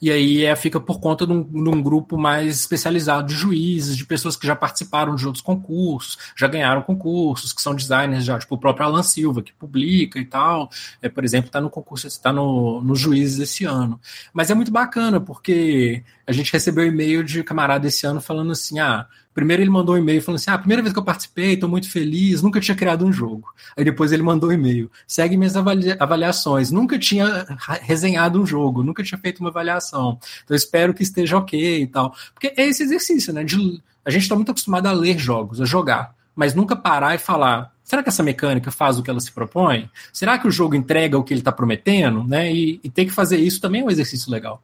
E 0.00 0.10
aí 0.10 0.44
é, 0.44 0.54
fica 0.56 0.80
por 0.80 1.00
conta 1.00 1.26
de 1.26 1.32
um, 1.32 1.42
de 1.42 1.68
um, 1.68 1.82
grupo 1.82 2.16
mais 2.18 2.60
especializado 2.60 3.28
de 3.28 3.34
juízes, 3.34 3.96
de 3.96 4.04
pessoas 4.04 4.36
que 4.36 4.46
já 4.46 4.56
participaram 4.56 5.14
de 5.14 5.26
outros 5.26 5.42
concursos, 5.42 6.18
já 6.36 6.46
ganharam 6.46 6.82
concursos, 6.82 7.52
que 7.52 7.62
são 7.62 7.74
designers 7.74 8.24
já, 8.24 8.38
tipo 8.38 8.54
o 8.54 8.58
próprio 8.58 8.86
Alan 8.86 9.02
Silva, 9.02 9.42
que 9.42 9.52
publica 9.52 10.18
e 10.18 10.24
tal. 10.24 10.70
É, 11.00 11.08
por 11.08 11.24
exemplo, 11.24 11.46
está 11.46 11.60
no 11.60 11.70
concurso, 11.70 12.06
está 12.06 12.32
no, 12.32 12.80
nos 12.82 12.98
juízes 13.00 13.38
esse 13.38 13.64
ano. 13.64 14.00
Mas 14.32 14.50
é 14.50 14.54
muito 14.54 14.72
bacana, 14.72 15.20
porque 15.20 16.02
a 16.26 16.32
gente 16.32 16.52
recebeu 16.52 16.86
e-mail 16.86 17.22
de 17.22 17.42
camarada 17.42 17.86
esse 17.86 18.06
ano 18.06 18.20
falando 18.20 18.52
assim: 18.52 18.78
ah, 18.78 19.06
Primeiro 19.34 19.62
ele 19.64 19.70
mandou 19.70 19.96
um 19.96 19.98
e-mail 19.98 20.22
falando 20.22 20.38
assim: 20.38 20.50
ah, 20.50 20.56
primeira 20.56 20.80
vez 20.80 20.92
que 20.92 20.98
eu 20.98 21.04
participei, 21.04 21.54
estou 21.54 21.68
muito 21.68 21.90
feliz, 21.90 22.40
nunca 22.40 22.60
tinha 22.60 22.76
criado 22.76 23.04
um 23.04 23.12
jogo. 23.12 23.52
Aí 23.76 23.84
depois 23.84 24.12
ele 24.12 24.22
mandou 24.22 24.50
um 24.50 24.52
e-mail: 24.52 24.90
segue 25.08 25.36
minhas 25.36 25.56
avaliações, 25.56 26.70
nunca 26.70 26.96
tinha 26.96 27.44
resenhado 27.82 28.40
um 28.40 28.46
jogo, 28.46 28.84
nunca 28.84 29.02
tinha 29.02 29.18
feito 29.18 29.40
uma 29.40 29.50
avaliação. 29.50 30.18
Então 30.44 30.56
espero 30.56 30.94
que 30.94 31.02
esteja 31.02 31.36
ok 31.36 31.82
e 31.82 31.86
tal. 31.88 32.14
Porque 32.32 32.54
é 32.56 32.64
esse 32.64 32.84
exercício, 32.84 33.32
né? 33.32 33.42
De, 33.42 33.82
a 34.04 34.10
gente 34.10 34.22
está 34.22 34.36
muito 34.36 34.52
acostumado 34.52 34.86
a 34.86 34.92
ler 34.92 35.18
jogos, 35.18 35.60
a 35.60 35.64
jogar, 35.64 36.14
mas 36.36 36.54
nunca 36.54 36.76
parar 36.76 37.16
e 37.16 37.18
falar: 37.18 37.72
será 37.82 38.04
que 38.04 38.10
essa 38.10 38.22
mecânica 38.22 38.70
faz 38.70 39.00
o 39.00 39.02
que 39.02 39.10
ela 39.10 39.20
se 39.20 39.32
propõe? 39.32 39.90
Será 40.12 40.38
que 40.38 40.46
o 40.46 40.50
jogo 40.50 40.76
entrega 40.76 41.18
o 41.18 41.24
que 41.24 41.34
ele 41.34 41.40
está 41.40 41.50
prometendo? 41.50 42.22
Né? 42.22 42.52
E, 42.52 42.80
e 42.84 42.88
ter 42.88 43.04
que 43.04 43.10
fazer 43.10 43.38
isso 43.38 43.60
também 43.60 43.80
é 43.80 43.84
um 43.84 43.90
exercício 43.90 44.30
legal. 44.30 44.62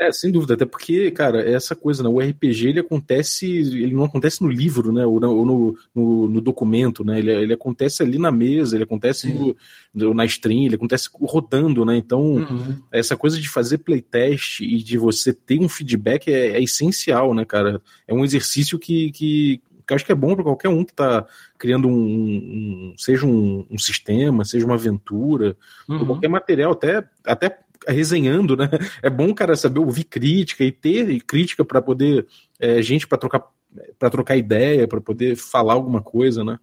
É, 0.00 0.10
sem 0.10 0.32
dúvida, 0.32 0.54
até 0.54 0.64
porque, 0.64 1.10
cara, 1.10 1.46
essa 1.46 1.76
coisa, 1.76 2.02
né? 2.02 2.08
O 2.08 2.20
RPG 2.20 2.68
ele 2.68 2.80
acontece, 2.80 3.46
ele 3.46 3.92
não 3.92 4.04
acontece 4.04 4.40
no 4.42 4.48
livro, 4.48 4.90
né? 4.90 5.04
Ou, 5.04 5.20
no, 5.20 5.76
no, 5.94 6.26
no 6.26 6.40
documento, 6.40 7.04
né? 7.04 7.18
Ele, 7.18 7.30
ele, 7.30 7.52
acontece 7.52 8.02
ali 8.02 8.16
na 8.18 8.32
mesa, 8.32 8.76
ele 8.76 8.84
acontece 8.84 9.30
no, 9.30 9.54
no, 9.92 10.14
na 10.14 10.24
stream, 10.24 10.64
ele 10.64 10.76
acontece 10.76 11.10
rodando, 11.20 11.84
né? 11.84 11.98
Então, 11.98 12.36
uhum. 12.36 12.78
essa 12.90 13.14
coisa 13.14 13.38
de 13.38 13.46
fazer 13.46 13.76
playtest 13.76 14.60
e 14.60 14.82
de 14.82 14.96
você 14.96 15.34
ter 15.34 15.60
um 15.60 15.68
feedback 15.68 16.32
é, 16.32 16.52
é 16.52 16.62
essencial, 16.62 17.34
né, 17.34 17.44
cara? 17.44 17.82
É 18.08 18.14
um 18.14 18.24
exercício 18.24 18.78
que, 18.78 19.12
que, 19.12 19.60
que 19.86 19.94
acho 19.94 20.06
que 20.06 20.12
é 20.12 20.14
bom 20.14 20.34
para 20.34 20.44
qualquer 20.44 20.70
um 20.70 20.82
que 20.82 20.92
está 20.92 21.26
criando 21.58 21.88
um, 21.88 21.92
um, 21.92 22.94
seja 22.96 23.26
um, 23.26 23.66
um, 23.70 23.78
sistema, 23.78 24.46
seja 24.46 24.64
uma 24.64 24.76
aventura, 24.76 25.54
uhum. 25.86 26.06
qualquer 26.06 26.28
material, 26.28 26.72
até, 26.72 27.04
até 27.22 27.58
resenhando, 27.86 28.56
né? 28.56 28.68
É 29.02 29.10
bom, 29.10 29.34
cara, 29.34 29.56
saber 29.56 29.80
ouvir 29.80 30.04
crítica 30.04 30.64
e 30.64 30.72
ter 30.72 31.20
crítica 31.20 31.64
para 31.64 31.80
poder 31.80 32.26
é, 32.58 32.82
gente 32.82 33.06
para 33.06 33.18
trocar 33.18 33.44
para 33.98 34.10
trocar 34.10 34.36
ideia, 34.36 34.88
para 34.88 35.00
poder 35.00 35.36
falar 35.36 35.74
alguma 35.74 36.02
coisa, 36.02 36.42
né? 36.42 36.58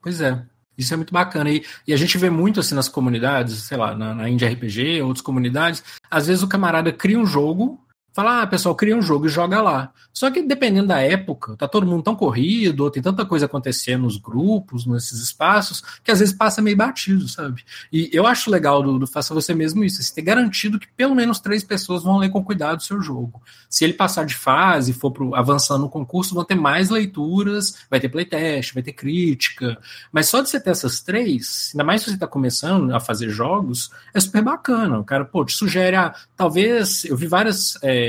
Pois 0.00 0.20
é. 0.20 0.42
Isso 0.76 0.92
é 0.92 0.96
muito 0.96 1.12
bacana. 1.12 1.50
E, 1.50 1.64
e, 1.86 1.92
a 1.92 1.96
gente 1.96 2.18
vê 2.18 2.28
muito 2.28 2.60
assim 2.60 2.74
nas 2.74 2.88
comunidades, 2.88 3.62
sei 3.64 3.76
lá, 3.76 3.94
na, 3.94 4.14
na 4.14 4.28
Indie 4.28 4.46
RPG, 4.46 5.02
outras 5.02 5.22
comunidades. 5.22 5.82
Às 6.10 6.26
vezes 6.26 6.42
o 6.42 6.48
camarada 6.48 6.92
cria 6.92 7.18
um 7.18 7.26
jogo, 7.26 7.80
Fala, 8.16 8.40
ah, 8.40 8.46
pessoal, 8.46 8.74
cria 8.74 8.96
um 8.96 9.02
jogo 9.02 9.26
e 9.26 9.28
joga 9.28 9.60
lá. 9.60 9.92
Só 10.10 10.30
que 10.30 10.40
dependendo 10.40 10.88
da 10.88 10.98
época, 10.98 11.54
tá 11.54 11.68
todo 11.68 11.86
mundo 11.86 12.02
tão 12.02 12.16
corrido, 12.16 12.84
ou 12.84 12.90
tem 12.90 13.02
tanta 13.02 13.26
coisa 13.26 13.44
acontecendo 13.44 14.04
nos 14.04 14.16
grupos, 14.16 14.86
nesses 14.86 15.20
espaços, 15.20 15.82
que 16.02 16.10
às 16.10 16.20
vezes 16.20 16.34
passa 16.34 16.62
meio 16.62 16.78
batido, 16.78 17.28
sabe? 17.28 17.62
E 17.92 18.08
eu 18.14 18.26
acho 18.26 18.50
legal 18.50 18.82
do, 18.82 18.98
do 18.98 19.06
Faça 19.06 19.34
Você 19.34 19.52
Mesmo 19.52 19.84
isso, 19.84 20.02
você 20.02 20.14
ter 20.14 20.22
garantido 20.22 20.80
que 20.80 20.88
pelo 20.96 21.14
menos 21.14 21.38
três 21.40 21.62
pessoas 21.62 22.02
vão 22.02 22.16
ler 22.16 22.30
com 22.30 22.42
cuidado 22.42 22.78
o 22.78 22.82
seu 22.82 23.02
jogo. 23.02 23.42
Se 23.68 23.84
ele 23.84 23.92
passar 23.92 24.24
de 24.24 24.34
fase, 24.34 24.94
for 24.94 25.10
pro, 25.10 25.34
avançando 25.34 25.82
no 25.82 25.90
concurso, 25.90 26.34
vão 26.34 26.42
ter 26.42 26.54
mais 26.54 26.88
leituras, 26.88 27.84
vai 27.90 28.00
ter 28.00 28.08
playtest, 28.08 28.72
vai 28.72 28.82
ter 28.82 28.94
crítica. 28.94 29.76
Mas 30.10 30.28
só 30.28 30.40
de 30.40 30.48
você 30.48 30.58
ter 30.58 30.70
essas 30.70 31.00
três, 31.00 31.72
ainda 31.74 31.84
mais 31.84 32.00
se 32.00 32.10
você 32.10 32.16
tá 32.16 32.26
começando 32.26 32.94
a 32.94 32.98
fazer 32.98 33.28
jogos, 33.28 33.90
é 34.14 34.20
super 34.20 34.40
bacana. 34.40 34.98
O 34.98 35.04
cara, 35.04 35.26
pô, 35.26 35.44
te 35.44 35.52
sugere, 35.52 35.96
ah, 35.96 36.14
talvez, 36.34 37.04
eu 37.04 37.14
vi 37.14 37.26
várias. 37.26 37.76
É, 37.82 38.05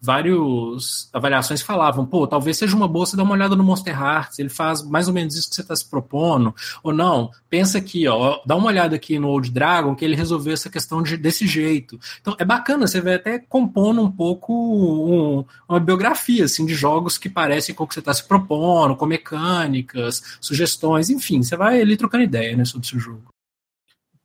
várias 0.00 1.10
avaliações 1.12 1.60
falavam, 1.60 2.06
pô, 2.06 2.26
talvez 2.26 2.56
seja 2.56 2.76
uma 2.76 2.88
boa 2.88 3.04
você 3.04 3.16
dar 3.16 3.24
uma 3.24 3.34
olhada 3.34 3.56
no 3.56 3.64
Monster 3.64 4.00
Hearts, 4.00 4.38
ele 4.38 4.48
faz 4.48 4.82
mais 4.82 5.08
ou 5.08 5.14
menos 5.14 5.34
isso 5.34 5.48
que 5.48 5.56
você 5.56 5.62
está 5.62 5.74
se 5.74 5.88
propondo, 5.88 6.54
ou 6.82 6.92
não, 6.92 7.30
pensa 7.50 7.78
aqui, 7.78 8.06
ó, 8.06 8.40
dá 8.46 8.56
uma 8.56 8.68
olhada 8.68 8.94
aqui 8.94 9.18
no 9.18 9.28
Old 9.28 9.50
Dragon, 9.50 9.94
que 9.94 10.04
ele 10.04 10.14
resolveu 10.14 10.52
essa 10.52 10.70
questão 10.70 11.02
de, 11.02 11.16
desse 11.16 11.46
jeito. 11.46 11.98
Então, 12.20 12.34
é 12.38 12.44
bacana, 12.44 12.86
você 12.86 13.00
vai 13.00 13.14
até 13.14 13.38
compondo 13.38 14.02
um 14.02 14.10
pouco 14.10 14.52
um, 14.52 15.44
uma 15.68 15.80
biografia, 15.80 16.44
assim, 16.44 16.64
de 16.64 16.74
jogos 16.74 17.18
que 17.18 17.28
parecem 17.28 17.74
com 17.74 17.84
o 17.84 17.86
que 17.86 17.94
você 17.94 18.00
está 18.00 18.14
se 18.14 18.26
propondo, 18.26 18.96
com 18.96 19.06
mecânicas, 19.06 20.22
sugestões, 20.40 21.10
enfim, 21.10 21.42
você 21.42 21.56
vai 21.56 21.80
ali 21.80 21.96
trocando 21.96 22.24
ideia, 22.24 22.56
né, 22.56 22.64
sobre 22.64 22.86
o 22.86 22.90
seu 22.90 23.00
jogo. 23.00 23.37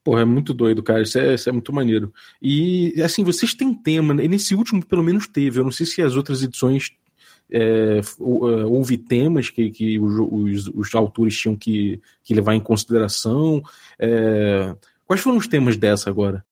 Porra, 0.03 0.21
é 0.21 0.25
muito 0.25 0.53
doido, 0.53 0.83
cara. 0.83 1.01
Isso 1.01 1.17
é, 1.17 1.33
isso 1.33 1.47
é 1.47 1.51
muito 1.51 1.71
maneiro. 1.71 2.13
E, 2.41 2.93
assim, 3.01 3.23
vocês 3.23 3.53
têm 3.53 3.73
tema, 3.73 4.13
né? 4.13 4.27
nesse 4.27 4.53
último, 4.53 4.85
pelo 4.85 5.03
menos, 5.03 5.27
teve. 5.27 5.59
Eu 5.59 5.63
não 5.63 5.71
sei 5.71 5.85
se 5.85 6.01
as 6.01 6.15
outras 6.15 6.43
edições 6.43 6.91
é, 7.49 7.99
é 7.99 8.65
houve 8.65 8.97
temas 8.97 9.49
que, 9.49 9.69
que 9.69 9.99
os, 9.99 10.67
os, 10.67 10.95
autores 10.95 11.37
tinham 11.37 11.55
que, 11.55 12.01
que 12.23 12.33
levar 12.33 12.53
em 12.53 12.59
consideração. 12.59 13.63
É, 13.97 14.75
quais 15.05 15.21
foram 15.21 15.37
os 15.37 15.47
temas 15.47 15.77
dessa 15.77 16.09
agora? 16.09 16.43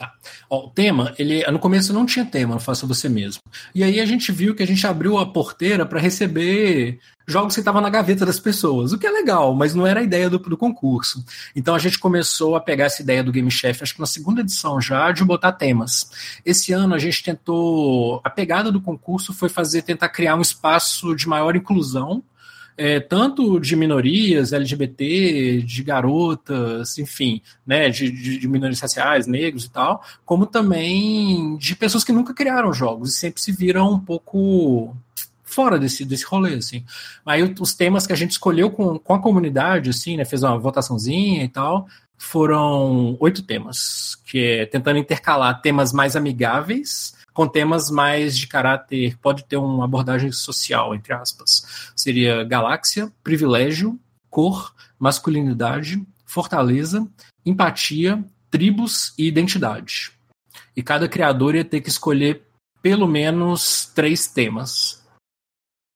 Tá. 0.00 0.14
Ó, 0.48 0.64
o 0.64 0.70
tema, 0.70 1.14
ele 1.18 1.44
no 1.50 1.58
começo 1.58 1.92
não 1.92 2.06
tinha 2.06 2.24
tema, 2.24 2.58
faça 2.58 2.86
você 2.86 3.06
mesmo. 3.06 3.42
E 3.74 3.84
aí 3.84 4.00
a 4.00 4.06
gente 4.06 4.32
viu 4.32 4.54
que 4.54 4.62
a 4.62 4.66
gente 4.66 4.86
abriu 4.86 5.18
a 5.18 5.26
porteira 5.26 5.84
para 5.84 6.00
receber 6.00 6.98
jogos 7.28 7.52
que 7.52 7.60
estavam 7.60 7.82
na 7.82 7.90
gaveta 7.90 8.24
das 8.24 8.40
pessoas, 8.40 8.94
o 8.94 8.98
que 8.98 9.06
é 9.06 9.10
legal, 9.10 9.54
mas 9.54 9.74
não 9.74 9.86
era 9.86 10.00
a 10.00 10.02
ideia 10.02 10.30
do, 10.30 10.38
do 10.38 10.56
concurso. 10.56 11.22
Então 11.54 11.74
a 11.74 11.78
gente 11.78 11.98
começou 11.98 12.56
a 12.56 12.60
pegar 12.62 12.86
essa 12.86 13.02
ideia 13.02 13.22
do 13.22 13.30
Game 13.30 13.50
Chef, 13.50 13.82
acho 13.82 13.92
que 13.92 14.00
na 14.00 14.06
segunda 14.06 14.40
edição 14.40 14.80
já, 14.80 15.12
de 15.12 15.22
botar 15.22 15.52
temas. 15.52 16.10
Esse 16.46 16.72
ano 16.72 16.94
a 16.94 16.98
gente 16.98 17.22
tentou. 17.22 18.22
A 18.24 18.30
pegada 18.30 18.72
do 18.72 18.80
concurso 18.80 19.34
foi 19.34 19.50
fazer, 19.50 19.82
tentar 19.82 20.08
criar 20.08 20.34
um 20.34 20.40
espaço 20.40 21.14
de 21.14 21.28
maior 21.28 21.54
inclusão 21.54 22.24
é, 22.82 22.98
tanto 22.98 23.60
de 23.60 23.76
minorias, 23.76 24.54
LGBT, 24.54 25.60
de 25.60 25.82
garotas, 25.82 26.96
enfim, 26.96 27.42
né, 27.66 27.90
de, 27.90 28.10
de, 28.10 28.38
de, 28.38 28.48
minorias 28.48 28.80
raciais, 28.80 29.26
negros 29.26 29.66
e 29.66 29.70
tal, 29.70 30.02
como 30.24 30.46
também 30.46 31.58
de 31.58 31.76
pessoas 31.76 32.04
que 32.04 32.10
nunca 32.10 32.32
criaram 32.32 32.72
jogos 32.72 33.10
e 33.10 33.18
sempre 33.18 33.42
se 33.42 33.52
viram 33.52 33.92
um 33.92 34.00
pouco 34.00 34.96
fora 35.44 35.78
desse, 35.78 36.06
desse 36.06 36.24
rolê, 36.24 36.54
assim. 36.54 36.82
Aí 37.26 37.42
os 37.60 37.74
temas 37.74 38.06
que 38.06 38.14
a 38.14 38.16
gente 38.16 38.30
escolheu 38.30 38.70
com, 38.70 38.98
com 38.98 39.12
a 39.12 39.20
comunidade, 39.20 39.90
assim, 39.90 40.16
né, 40.16 40.24
fez 40.24 40.42
uma 40.42 40.58
votaçãozinha 40.58 41.44
e 41.44 41.48
tal, 41.48 41.86
foram 42.16 43.14
oito 43.20 43.42
temas, 43.42 44.16
que 44.24 44.38
é 44.38 44.64
tentando 44.64 44.98
intercalar 44.98 45.60
temas 45.60 45.92
mais 45.92 46.16
amigáveis, 46.16 47.14
com 47.32 47.46
temas 47.46 47.90
mais 47.90 48.36
de 48.36 48.46
caráter, 48.46 49.16
pode 49.18 49.44
ter 49.44 49.56
uma 49.56 49.84
abordagem 49.84 50.32
social, 50.32 50.94
entre 50.94 51.12
aspas. 51.12 51.92
Seria 51.96 52.44
galáxia, 52.44 53.12
privilégio, 53.22 53.98
cor, 54.28 54.74
masculinidade, 54.98 56.04
fortaleza, 56.26 57.06
empatia, 57.44 58.22
tribos 58.50 59.14
e 59.18 59.26
identidade. 59.26 60.12
E 60.76 60.82
cada 60.82 61.08
criador 61.08 61.54
ia 61.54 61.64
ter 61.64 61.80
que 61.80 61.88
escolher 61.88 62.42
pelo 62.82 63.06
menos 63.06 63.90
três 63.94 64.26
temas. 64.26 64.99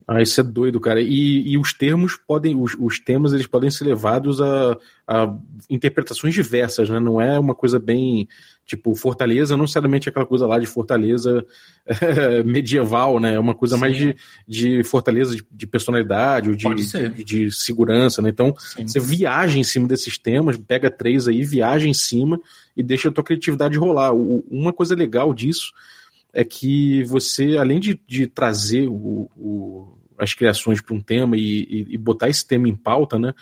Ah, 0.06 0.20
isso 0.20 0.38
é 0.38 0.44
doido, 0.44 0.78
cara. 0.78 1.00
E, 1.00 1.49
e 1.49 1.56
os 1.56 1.73
termos 1.73 2.16
podem, 2.16 2.54
os, 2.54 2.76
os 2.78 2.99
temas, 2.99 3.32
eles 3.32 3.46
podem 3.46 3.70
ser 3.70 3.84
levados 3.84 4.38
a, 4.40 4.76
a, 5.08 5.34
interpretações 5.70 6.34
diversas, 6.34 6.90
né? 6.90 7.00
Não 7.00 7.18
é 7.18 7.38
uma 7.38 7.54
coisa 7.54 7.78
bem, 7.78 8.28
tipo, 8.66 8.94
Fortaleza, 8.94 9.56
não 9.56 9.62
necessariamente 9.64 10.06
aquela 10.06 10.26
coisa 10.26 10.46
lá 10.46 10.58
de 10.58 10.66
Fortaleza 10.66 11.44
é, 11.87 12.42
medieval, 12.44 13.18
né? 13.18 13.34
É 13.34 13.38
uma 13.38 13.54
coisa 13.54 13.76
Sim. 13.76 13.80
mais 13.80 13.96
de, 13.96 14.16
de 14.46 14.84
Fortaleza 14.84 15.34
de, 15.34 15.44
de 15.50 15.66
personalidade, 15.66 16.50
ou 16.50 16.56
de, 16.56 16.75
de, 16.75 17.25
de, 17.25 17.50
segurança, 17.50 18.20
né? 18.20 18.28
Então, 18.28 18.54
Sim. 18.58 18.87
você 18.87 19.00
viaja 19.00 19.58
em 19.58 19.64
cima 19.64 19.88
desses 19.88 20.18
temas, 20.18 20.58
pega 20.58 20.90
três 20.90 21.26
aí, 21.26 21.42
viaja 21.44 21.88
em 21.88 21.94
cima 21.94 22.38
e 22.76 22.82
deixa 22.82 23.08
a 23.08 23.12
tua 23.12 23.25
criatividade 23.25 23.78
rolar. 23.78 24.14
O, 24.14 24.44
uma 24.50 24.73
coisa 24.73 24.94
legal 24.94 25.32
disso 25.32 25.73
é 26.34 26.44
que 26.44 27.04
você, 27.04 27.56
além 27.56 27.78
de, 27.78 27.98
de 28.06 28.26
trazer 28.26 28.88
o, 28.88 29.30
o, 29.36 29.96
as 30.18 30.34
criações 30.34 30.80
para 30.80 30.94
um 30.94 31.00
tema 31.00 31.36
e, 31.36 31.62
e, 31.62 31.86
e, 31.94 31.96
botar 31.96 32.28
esse 32.28 32.44
tema 32.44 32.68
em 32.68 32.74
pauta, 32.74 33.18
né? 33.18 33.32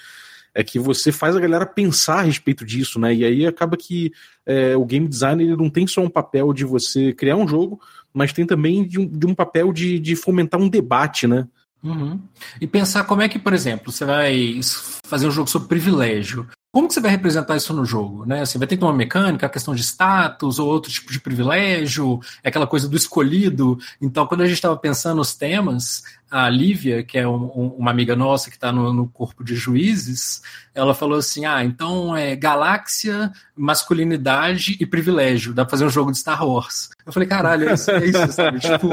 É 0.54 0.62
que 0.62 0.78
você 0.78 1.10
faz 1.10 1.34
a 1.34 1.40
galera 1.40 1.64
pensar 1.64 2.18
a 2.18 2.22
respeito 2.22 2.66
disso, 2.66 3.00
né? 3.00 3.14
E 3.14 3.24
aí 3.24 3.46
acaba 3.46 3.74
que 3.78 4.12
é, 4.44 4.76
o 4.76 4.84
game 4.84 5.08
design 5.08 5.42
ele 5.42 5.56
não 5.56 5.70
tem 5.70 5.86
só 5.86 6.02
um 6.02 6.10
papel 6.10 6.52
de 6.52 6.66
você 6.66 7.14
criar 7.14 7.36
um 7.36 7.48
jogo, 7.48 7.80
mas 8.12 8.34
tem 8.34 8.44
também 8.44 8.86
de 8.86 9.00
um, 9.00 9.06
de 9.06 9.26
um 9.26 9.34
papel 9.34 9.72
de, 9.72 9.98
de 9.98 10.14
fomentar 10.14 10.60
um 10.60 10.68
debate, 10.68 11.26
né? 11.26 11.48
Uhum. 11.82 12.20
E 12.60 12.66
pensar 12.66 13.04
como 13.04 13.22
é 13.22 13.28
que, 13.28 13.38
por 13.38 13.54
exemplo, 13.54 13.90
você 13.90 14.04
vai 14.04 14.60
fazer 15.06 15.26
um 15.26 15.30
jogo 15.32 15.48
sobre 15.48 15.68
privilégio. 15.68 16.46
Como 16.72 16.88
que 16.88 16.94
você 16.94 17.00
vai 17.00 17.10
representar 17.10 17.54
isso 17.54 17.74
no 17.74 17.84
jogo? 17.84 18.24
Né? 18.24 18.46
Você 18.46 18.56
vai 18.56 18.66
ter 18.66 18.76
que 18.76 18.80
ter 18.80 18.86
uma 18.86 18.94
mecânica, 18.94 19.44
a 19.44 19.50
questão 19.50 19.74
de 19.74 19.82
status 19.82 20.58
ou 20.58 20.66
outro 20.66 20.90
tipo 20.90 21.12
de 21.12 21.20
privilégio, 21.20 22.18
é 22.42 22.48
aquela 22.48 22.66
coisa 22.66 22.88
do 22.88 22.96
escolhido. 22.96 23.78
Então, 24.00 24.26
quando 24.26 24.40
a 24.40 24.46
gente 24.46 24.54
estava 24.54 24.74
pensando 24.74 25.16
nos 25.18 25.34
temas, 25.34 26.02
a 26.32 26.48
Lívia, 26.48 27.02
que 27.02 27.18
é 27.18 27.28
um, 27.28 27.44
um, 27.54 27.66
uma 27.78 27.90
amiga 27.90 28.16
nossa 28.16 28.48
que 28.48 28.56
está 28.56 28.72
no, 28.72 28.90
no, 28.90 29.06
corpo 29.06 29.44
de 29.44 29.54
juízes, 29.54 30.40
ela 30.74 30.94
falou 30.94 31.18
assim: 31.18 31.44
ah, 31.44 31.62
então 31.62 32.16
é 32.16 32.34
galáxia, 32.34 33.30
masculinidade 33.54 34.78
e 34.80 34.86
privilégio. 34.86 35.52
Dá 35.52 35.62
pra 35.62 35.72
fazer 35.72 35.84
um 35.84 35.90
jogo 35.90 36.10
de 36.10 36.16
Star 36.16 36.48
Wars. 36.48 36.88
Eu 37.04 37.12
falei, 37.12 37.28
caralho, 37.28 37.68
é 37.68 37.74
isso, 37.74 37.90
é 37.90 38.06
isso 38.06 38.32
sabe? 38.32 38.60
tipo, 38.60 38.88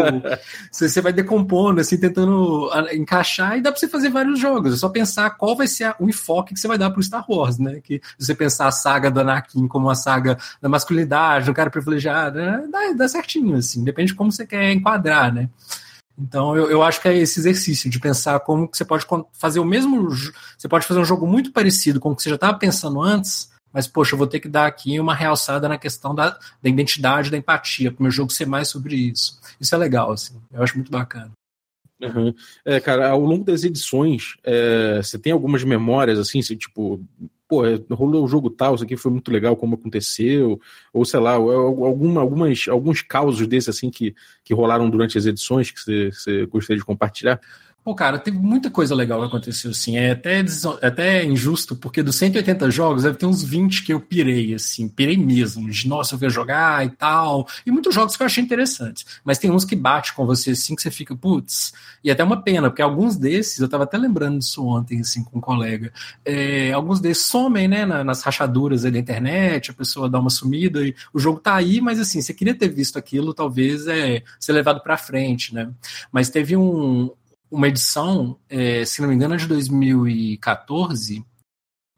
você, 0.70 1.00
vai 1.00 1.14
decompondo, 1.14 1.80
assim, 1.80 1.98
tentando 1.98 2.70
encaixar 2.92 3.58
e 3.58 3.62
dá 3.62 3.72
pra 3.72 3.80
você 3.80 3.88
fazer 3.88 4.10
vários 4.10 4.38
jogos. 4.38 4.74
É 4.74 4.78
só 4.78 4.90
pensar 4.90 5.30
qual 5.30 5.56
vai 5.56 5.68
ser 5.68 5.96
o 5.98 6.10
enfoque 6.10 6.54
que 6.54 6.60
você 6.60 6.68
vai 6.68 6.78
dar 6.78 6.90
pro 6.90 7.02
Star 7.02 7.24
Wars, 7.26 7.58
né? 7.58 7.80
Que 7.82 8.02
você 8.18 8.36
pensar 8.36 8.68
a 8.68 8.72
saga 8.72 9.10
do 9.10 9.22
Anakin 9.22 9.66
como 9.66 9.88
uma 9.88 9.96
saga 9.96 10.38
da 10.62 10.68
masculinidade, 10.68 11.50
um 11.50 11.54
cara 11.54 11.70
privilegiado, 11.70 12.38
né? 12.38 12.68
dá, 12.70 12.92
dá 12.98 13.08
certinho, 13.08 13.56
assim, 13.56 13.82
depende 13.82 14.12
de 14.12 14.16
como 14.16 14.30
você 14.30 14.46
quer 14.46 14.74
enquadrar, 14.74 15.34
né? 15.34 15.48
Então 16.20 16.56
eu, 16.56 16.70
eu 16.70 16.84
acho 16.84 17.02
que 17.02 17.08
é 17.08 17.18
esse 17.18 17.40
exercício 17.40 17.90
de 17.90 18.00
pensar 18.00 18.40
como 18.42 18.68
que 18.68 18.78
você 18.78 18.84
pode 18.84 19.06
fazer 19.34 19.60
o 19.60 19.66
mesmo. 19.66 20.10
Você 20.58 20.68
pode 20.68 20.86
fazer 20.86 21.00
um 21.00 21.06
jogo 21.06 21.26
muito 21.26 21.52
parecido 21.52 22.00
com 22.00 22.12
o 22.12 22.16
que 22.16 22.22
você 22.22 22.30
já 22.30 22.36
estava 22.36 22.58
pensando 22.58 23.02
antes, 23.02 23.50
mas, 23.72 23.88
poxa, 23.88 24.14
eu 24.14 24.18
vou 24.18 24.28
ter 24.28 24.40
que 24.40 24.50
dar 24.50 24.66
aqui 24.66 25.00
uma 25.00 25.14
realçada 25.14 25.70
na 25.70 25.78
questão 25.78 26.14
da, 26.14 26.32
da 26.62 26.70
identidade, 26.70 27.30
da 27.30 27.38
empatia, 27.38 27.92
para 27.92 28.00
o 28.00 28.04
meu 28.04 28.12
jogo 28.12 28.32
ser 28.32 28.48
mais 28.48 28.68
sobre 28.68 28.96
isso. 28.96 29.40
Isso 29.62 29.76
é 29.76 29.78
legal, 29.78 30.12
assim. 30.12 30.42
Eu 30.52 30.64
acho 30.64 30.76
muito 30.76 30.92
bacana. 30.92 31.32
Uhum. 32.02 32.34
É, 32.66 32.80
cara, 32.80 33.10
ao 33.10 33.20
longo 33.20 33.44
das 33.44 33.64
edições, 33.64 34.38
é, 34.44 35.02
você 35.04 35.20
tem 35.20 35.34
algumas 35.34 35.64
memórias, 35.64 36.18
assim, 36.18 36.40
assim 36.40 36.56
tipo, 36.56 37.00
pô, 37.50 37.66
é, 37.66 37.80
rolou 37.90 38.24
o 38.24 38.28
jogo 38.28 38.52
tal, 38.52 38.76
isso 38.76 38.84
aqui 38.84 38.96
foi 38.96 39.12
muito 39.12 39.32
legal, 39.32 39.56
como 39.56 39.74
aconteceu, 39.74 40.62
ou 40.94 41.04
sei 41.04 41.20
lá, 41.20 41.34
alguma, 41.34 42.22
algumas, 42.22 42.68
alguns 42.70 43.02
causos 43.02 43.46
desses, 43.48 43.70
assim, 43.70 43.90
que, 43.90 44.16
que 44.44 44.54
rolaram 44.54 44.88
durante 44.88 45.18
as 45.18 45.26
edições 45.26 45.72
que 45.72 45.80
você, 45.80 46.12
você 46.12 46.46
gostaria 46.46 46.78
de 46.80 46.86
compartilhar? 46.86 47.42
Pô, 47.90 47.96
cara, 47.96 48.20
teve 48.20 48.38
muita 48.38 48.70
coisa 48.70 48.94
legal 48.94 49.20
que 49.22 49.26
aconteceu, 49.26 49.72
assim. 49.72 49.98
É 49.98 50.12
até, 50.12 50.42
é 50.42 50.86
até 50.86 51.26
injusto, 51.26 51.76
porque 51.76 52.04
dos 52.04 52.18
180 52.18 52.70
jogos, 52.70 53.02
deve 53.02 53.18
ter 53.18 53.26
uns 53.26 53.44
20 53.44 53.84
que 53.84 53.92
eu 53.92 54.00
pirei, 54.00 54.54
assim. 54.54 54.88
Pirei 54.88 55.18
mesmo. 55.18 55.68
De, 55.68 55.88
nossa, 55.88 56.14
eu 56.14 56.20
vou 56.20 56.30
jogar 56.30 56.86
e 56.86 56.92
tal. 56.92 57.48
E 57.66 57.72
muitos 57.72 57.96
jogos 57.96 58.16
que 58.16 58.22
eu 58.22 58.28
achei 58.28 58.44
interessantes. 58.44 59.08
Mas 59.24 59.40
tem 59.40 59.50
uns 59.50 59.66
que 59.66 59.76
bate 59.76 60.14
com 60.14 60.24
você, 60.24 60.52
assim, 60.52 60.76
que 60.76 60.84
você 60.84 60.92
fica, 60.92 61.16
putz. 61.16 61.74
E 62.04 62.12
até 62.12 62.24
uma 62.24 62.40
pena, 62.44 62.70
porque 62.70 62.84
alguns 62.84 63.18
desses, 63.18 63.58
eu 63.58 63.68
tava 63.68 63.86
até 63.86 63.98
lembrando 63.98 64.38
disso 64.38 64.64
ontem, 64.64 65.00
assim, 65.00 65.24
com 65.24 65.40
um 65.40 65.42
colega. 65.42 65.92
É, 66.24 66.72
alguns 66.72 67.00
desses 67.00 67.26
somem, 67.26 67.68
né, 67.68 67.88
nas 67.88 68.22
rachaduras 68.22 68.84
da 68.84 68.90
internet, 69.00 69.72
a 69.72 69.74
pessoa 69.74 70.08
dá 70.08 70.20
uma 70.20 70.30
sumida 70.30 70.86
e 70.86 70.94
o 71.12 71.18
jogo 71.18 71.40
tá 71.40 71.56
aí, 71.56 71.82
mas 71.82 72.00
assim, 72.00 72.22
você 72.22 72.36
queria 72.36 72.54
ter 72.54 72.68
visto 72.68 73.00
aquilo, 73.00 73.34
talvez 73.34 73.88
é 73.88 74.22
ser 74.40 74.54
levado 74.54 74.80
para 74.84 74.96
frente, 74.96 75.56
né? 75.56 75.72
Mas 76.12 76.30
teve 76.30 76.56
um, 76.56 77.10
uma 77.52 77.68
edição, 77.68 78.38
é, 78.50 78.86
se 78.86 79.02
não 79.02 79.10
me 79.10 79.16
engano, 79.16 79.34
é 79.34 79.38
de 79.38 79.48
2014, 79.48 81.26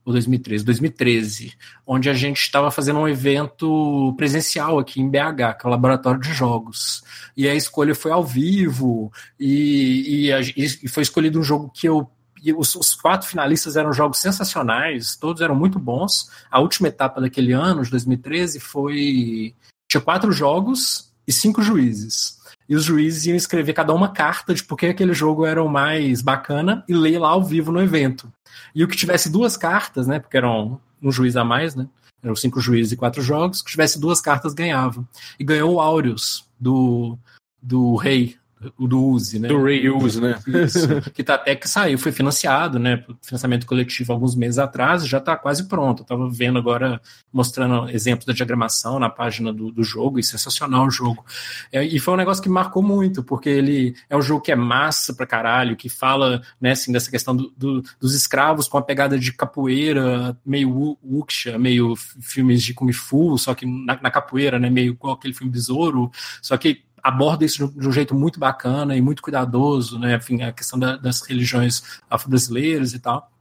ou 0.03 0.13
2013, 0.13 0.63
2013, 0.65 1.53
onde 1.85 2.09
a 2.09 2.13
gente 2.13 2.41
estava 2.41 2.71
fazendo 2.71 2.99
um 2.99 3.07
evento 3.07 4.13
presencial 4.17 4.79
aqui 4.79 4.99
em 4.99 5.09
BH, 5.09 5.57
que 5.59 5.65
é 5.65 5.67
o 5.67 5.69
Laboratório 5.69 6.19
de 6.19 6.33
Jogos. 6.33 7.03
E 7.37 7.47
a 7.47 7.53
escolha 7.53 7.93
foi 7.93 8.11
ao 8.11 8.23
vivo, 8.23 9.11
e, 9.39 10.25
e, 10.25 10.33
a, 10.33 10.39
e 10.41 10.87
foi 10.87 11.03
escolhido 11.03 11.39
um 11.39 11.43
jogo 11.43 11.71
que 11.73 11.87
eu. 11.87 12.09
Os, 12.57 12.73
os, 12.75 12.95
quatro 12.95 13.27
finalistas 13.27 13.77
eram 13.77 13.93
jogos 13.93 14.17
sensacionais, 14.17 15.15
todos 15.15 15.43
eram 15.43 15.53
muito 15.53 15.77
bons. 15.77 16.31
A 16.49 16.59
última 16.59 16.87
etapa 16.87 17.21
daquele 17.21 17.51
ano, 17.53 17.83
de 17.83 17.91
2013, 17.91 18.59
foi. 18.59 19.53
Tinha 19.87 20.01
quatro 20.01 20.31
jogos 20.31 21.13
e 21.27 21.31
cinco 21.31 21.61
juízes 21.61 22.40
e 22.71 22.75
os 22.75 22.85
juízes 22.85 23.25
iam 23.25 23.35
escrever 23.35 23.73
cada 23.73 23.93
uma 23.93 24.07
carta 24.07 24.53
de 24.53 24.63
por 24.63 24.77
que 24.77 24.85
aquele 24.85 25.13
jogo 25.13 25.45
era 25.45 25.61
o 25.61 25.67
mais 25.67 26.21
bacana 26.21 26.85
e 26.87 26.93
ler 26.93 27.19
lá 27.19 27.27
ao 27.27 27.43
vivo 27.43 27.69
no 27.69 27.81
evento. 27.81 28.31
E 28.73 28.81
o 28.81 28.87
que 28.87 28.95
tivesse 28.95 29.29
duas 29.29 29.57
cartas, 29.57 30.07
né? 30.07 30.19
Porque 30.19 30.37
eram 30.37 30.79
um 31.03 31.11
juiz 31.11 31.35
a 31.35 31.43
mais, 31.43 31.75
né? 31.75 31.85
Eram 32.23 32.33
cinco 32.33 32.61
juízes 32.61 32.93
e 32.93 32.95
quatro 32.95 33.21
jogos. 33.21 33.61
Que 33.61 33.71
tivesse 33.71 33.99
duas 33.99 34.21
cartas 34.21 34.53
ganhava. 34.53 35.05
E 35.37 35.43
ganhou 35.43 35.73
o 35.73 35.81
Aureus 35.81 36.47
do, 36.57 37.17
do 37.61 37.97
rei 37.97 38.37
do 38.77 39.03
Uzi, 39.03 39.39
né? 39.39 39.47
Do 39.47 39.57
Uzi, 39.97 40.21
né? 40.21 40.39
Isso, 40.47 40.87
que 41.11 41.23
tá 41.23 41.35
até 41.35 41.55
que 41.55 41.67
saiu, 41.67 41.97
foi 41.97 42.11
financiado, 42.11 42.77
né? 42.77 43.03
Financiamento 43.21 43.65
coletivo 43.65 44.13
alguns 44.13 44.35
meses 44.35 44.59
atrás, 44.59 45.07
já 45.07 45.17
está 45.17 45.35
quase 45.35 45.67
pronto. 45.67 46.01
Eu 46.01 46.05
tava 46.05 46.29
vendo 46.29 46.59
agora, 46.59 47.01
mostrando 47.33 47.89
exemplos 47.89 48.25
da 48.25 48.33
diagramação 48.33 48.99
na 48.99 49.09
página 49.09 49.51
do, 49.51 49.71
do 49.71 49.83
jogo, 49.83 50.19
e 50.19 50.23
sensacional 50.23 50.85
o 50.85 50.91
jogo. 50.91 51.25
É, 51.71 51.83
e 51.83 51.99
foi 51.99 52.13
um 52.13 52.17
negócio 52.17 52.43
que 52.43 52.49
marcou 52.49 52.83
muito, 52.83 53.23
porque 53.23 53.49
ele 53.49 53.95
é 54.09 54.15
um 54.15 54.21
jogo 54.21 54.41
que 54.41 54.51
é 54.51 54.55
massa 54.55 55.13
pra 55.13 55.25
caralho, 55.25 55.75
que 55.75 55.89
fala, 55.89 56.41
né, 56.59 56.71
assim, 56.71 56.91
dessa 56.91 57.09
questão 57.09 57.35
do, 57.35 57.51
do, 57.57 57.83
dos 57.99 58.13
escravos 58.13 58.67
com 58.67 58.77
a 58.77 58.81
pegada 58.81 59.17
de 59.17 59.33
capoeira, 59.33 60.37
meio 60.45 60.97
wuxia, 61.03 61.57
meio 61.57 61.95
filmes 61.95 62.61
de 62.63 62.73
Kung 62.73 62.91
Fu, 62.91 63.37
só 63.37 63.53
que 63.53 63.65
na, 63.65 63.99
na 64.01 64.11
capoeira, 64.11 64.59
né? 64.59 64.69
Meio 64.69 64.93
igual 64.93 65.13
aquele 65.13 65.33
filme 65.33 65.51
Besouro, 65.51 66.11
só 66.41 66.57
que 66.57 66.83
aborda 67.03 67.45
isso 67.45 67.67
de 67.67 67.87
um 67.87 67.91
jeito 67.91 68.15
muito 68.15 68.39
bacana 68.39 68.95
e 68.95 69.01
muito 69.01 69.21
cuidadoso, 69.21 69.99
né? 69.99 70.15
Enfim, 70.15 70.41
a 70.41 70.51
questão 70.51 70.77
da, 70.77 70.97
das 70.97 71.21
religiões 71.21 71.83
afro-brasileiras 72.09 72.93
e 72.93 72.99
tal. 72.99 73.31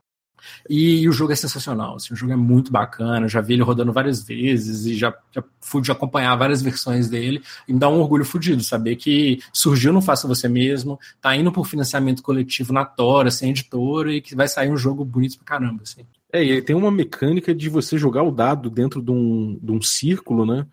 E, 0.68 1.02
e, 1.02 1.08
o 1.08 1.12
jogo 1.12 1.32
é 1.32 1.36
sensacional, 1.36 1.96
assim, 1.96 2.14
o 2.14 2.16
jogo 2.16 2.32
é 2.32 2.36
muito 2.36 2.72
bacana, 2.72 3.28
já 3.28 3.40
vi 3.40 3.54
ele 3.54 3.62
rodando 3.62 3.92
várias 3.92 4.22
vezes 4.22 4.86
e 4.86 4.94
já, 4.94 5.14
já 5.30 5.42
pude 5.70 5.90
acompanhar 5.92 6.34
várias 6.36 6.62
versões 6.62 7.08
dele 7.08 7.42
e 7.68 7.72
me 7.72 7.78
dá 7.78 7.88
um 7.88 8.00
orgulho 8.00 8.24
fodido 8.24 8.62
saber 8.62 8.96
que 8.96 9.40
surgiu 9.52 9.92
no 9.92 10.00
Faça 10.00 10.26
Você 10.26 10.48
Mesmo, 10.48 10.98
tá 11.20 11.36
indo 11.36 11.52
por 11.52 11.66
financiamento 11.66 12.22
coletivo 12.22 12.72
na 12.72 12.84
Tora, 12.84 13.30
sem 13.30 13.50
editora 13.50 14.12
e 14.12 14.20
que 14.20 14.34
vai 14.34 14.48
sair 14.48 14.70
um 14.70 14.76
jogo 14.76 15.04
bonito 15.04 15.36
pra 15.36 15.58
caramba, 15.58 15.82
assim. 15.82 16.06
É, 16.32 16.42
e 16.42 16.62
tem 16.62 16.76
uma 16.76 16.90
mecânica 16.90 17.54
de 17.54 17.68
você 17.68 17.98
jogar 17.98 18.22
o 18.22 18.30
dado 18.30 18.70
dentro 18.70 19.02
de 19.02 19.10
um, 19.10 19.58
de 19.60 19.72
um 19.72 19.82
círculo, 19.82 20.46
né? 20.46 20.64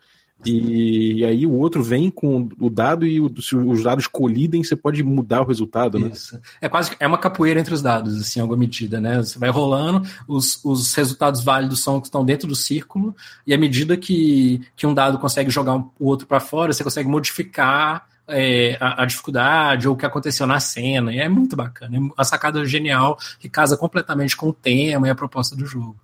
E, 0.46 1.24
aí 1.24 1.44
o 1.44 1.52
outro 1.52 1.82
vem 1.82 2.10
com 2.10 2.48
o 2.60 2.70
dado 2.70 3.04
e 3.04 3.20
o, 3.20 3.30
se 3.42 3.56
os 3.56 3.82
dados 3.82 4.06
colidem, 4.06 4.62
você 4.62 4.76
pode 4.76 5.02
mudar 5.02 5.42
o 5.42 5.44
resultado, 5.44 5.98
né? 5.98 6.10
Isso. 6.12 6.38
É 6.60 6.68
quase 6.68 6.92
é 7.00 7.06
uma 7.06 7.18
capoeira 7.18 7.58
entre 7.58 7.74
os 7.74 7.82
dados, 7.82 8.20
assim, 8.20 8.38
em 8.38 8.42
alguma 8.42 8.58
medida, 8.58 9.00
né? 9.00 9.18
Você 9.18 9.38
vai 9.38 9.50
rolando, 9.50 10.08
os, 10.28 10.64
os 10.64 10.94
resultados 10.94 11.42
válidos 11.42 11.82
são 11.82 12.00
que 12.00 12.06
estão 12.06 12.24
dentro 12.24 12.46
do 12.46 12.54
círculo, 12.54 13.16
e 13.46 13.52
à 13.52 13.58
medida 13.58 13.96
que, 13.96 14.60
que 14.76 14.86
um 14.86 14.94
dado 14.94 15.18
consegue 15.18 15.50
jogar 15.50 15.74
um, 15.74 15.90
o 15.98 16.06
outro 16.06 16.26
para 16.26 16.38
fora, 16.38 16.72
você 16.72 16.84
consegue 16.84 17.08
modificar 17.08 18.06
é, 18.28 18.76
a, 18.78 19.02
a, 19.02 19.06
dificuldade 19.06 19.88
ou 19.88 19.94
o 19.94 19.96
que 19.96 20.06
aconteceu 20.06 20.46
na 20.46 20.60
cena. 20.60 21.12
E 21.12 21.18
é 21.18 21.28
muito 21.28 21.56
bacana. 21.56 21.96
É 21.96 22.00
uma 22.00 22.24
sacada 22.24 22.64
genial 22.64 23.18
que 23.40 23.48
casa 23.48 23.76
completamente 23.76 24.36
com 24.36 24.50
o 24.50 24.52
tema 24.52 25.08
e 25.08 25.10
a 25.10 25.14
proposta 25.14 25.56
do 25.56 25.66
jogo. 25.66 25.96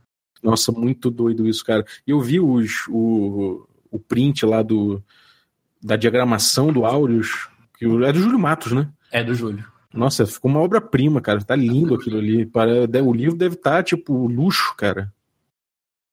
Nossa, 0.42 0.72
muito 0.72 1.10
doido 1.10 1.46
isso, 1.46 1.64
cara. 1.64 1.84
Eu 2.06 2.20
vi 2.20 2.40
os, 2.40 2.86
o, 2.88 3.66
o 3.94 3.98
print 3.98 4.44
lá 4.44 4.60
do, 4.60 5.00
da 5.80 5.94
diagramação 5.94 6.72
do 6.72 6.84
Aureus, 6.84 7.48
que 7.78 7.84
é 7.84 8.12
do 8.12 8.18
Júlio 8.18 8.38
Matos, 8.38 8.72
né? 8.72 8.88
É 9.12 9.22
do 9.22 9.34
Júlio. 9.34 9.64
Nossa, 9.92 10.26
ficou 10.26 10.50
uma 10.50 10.60
obra-prima, 10.60 11.20
cara. 11.20 11.40
Tá 11.40 11.54
lindo 11.54 11.94
aquilo 11.94 12.18
ali. 12.18 12.50
O 13.06 13.12
livro 13.12 13.36
deve 13.36 13.54
estar, 13.54 13.76
tá, 13.76 13.82
tipo, 13.82 14.26
luxo, 14.26 14.74
cara. 14.76 15.12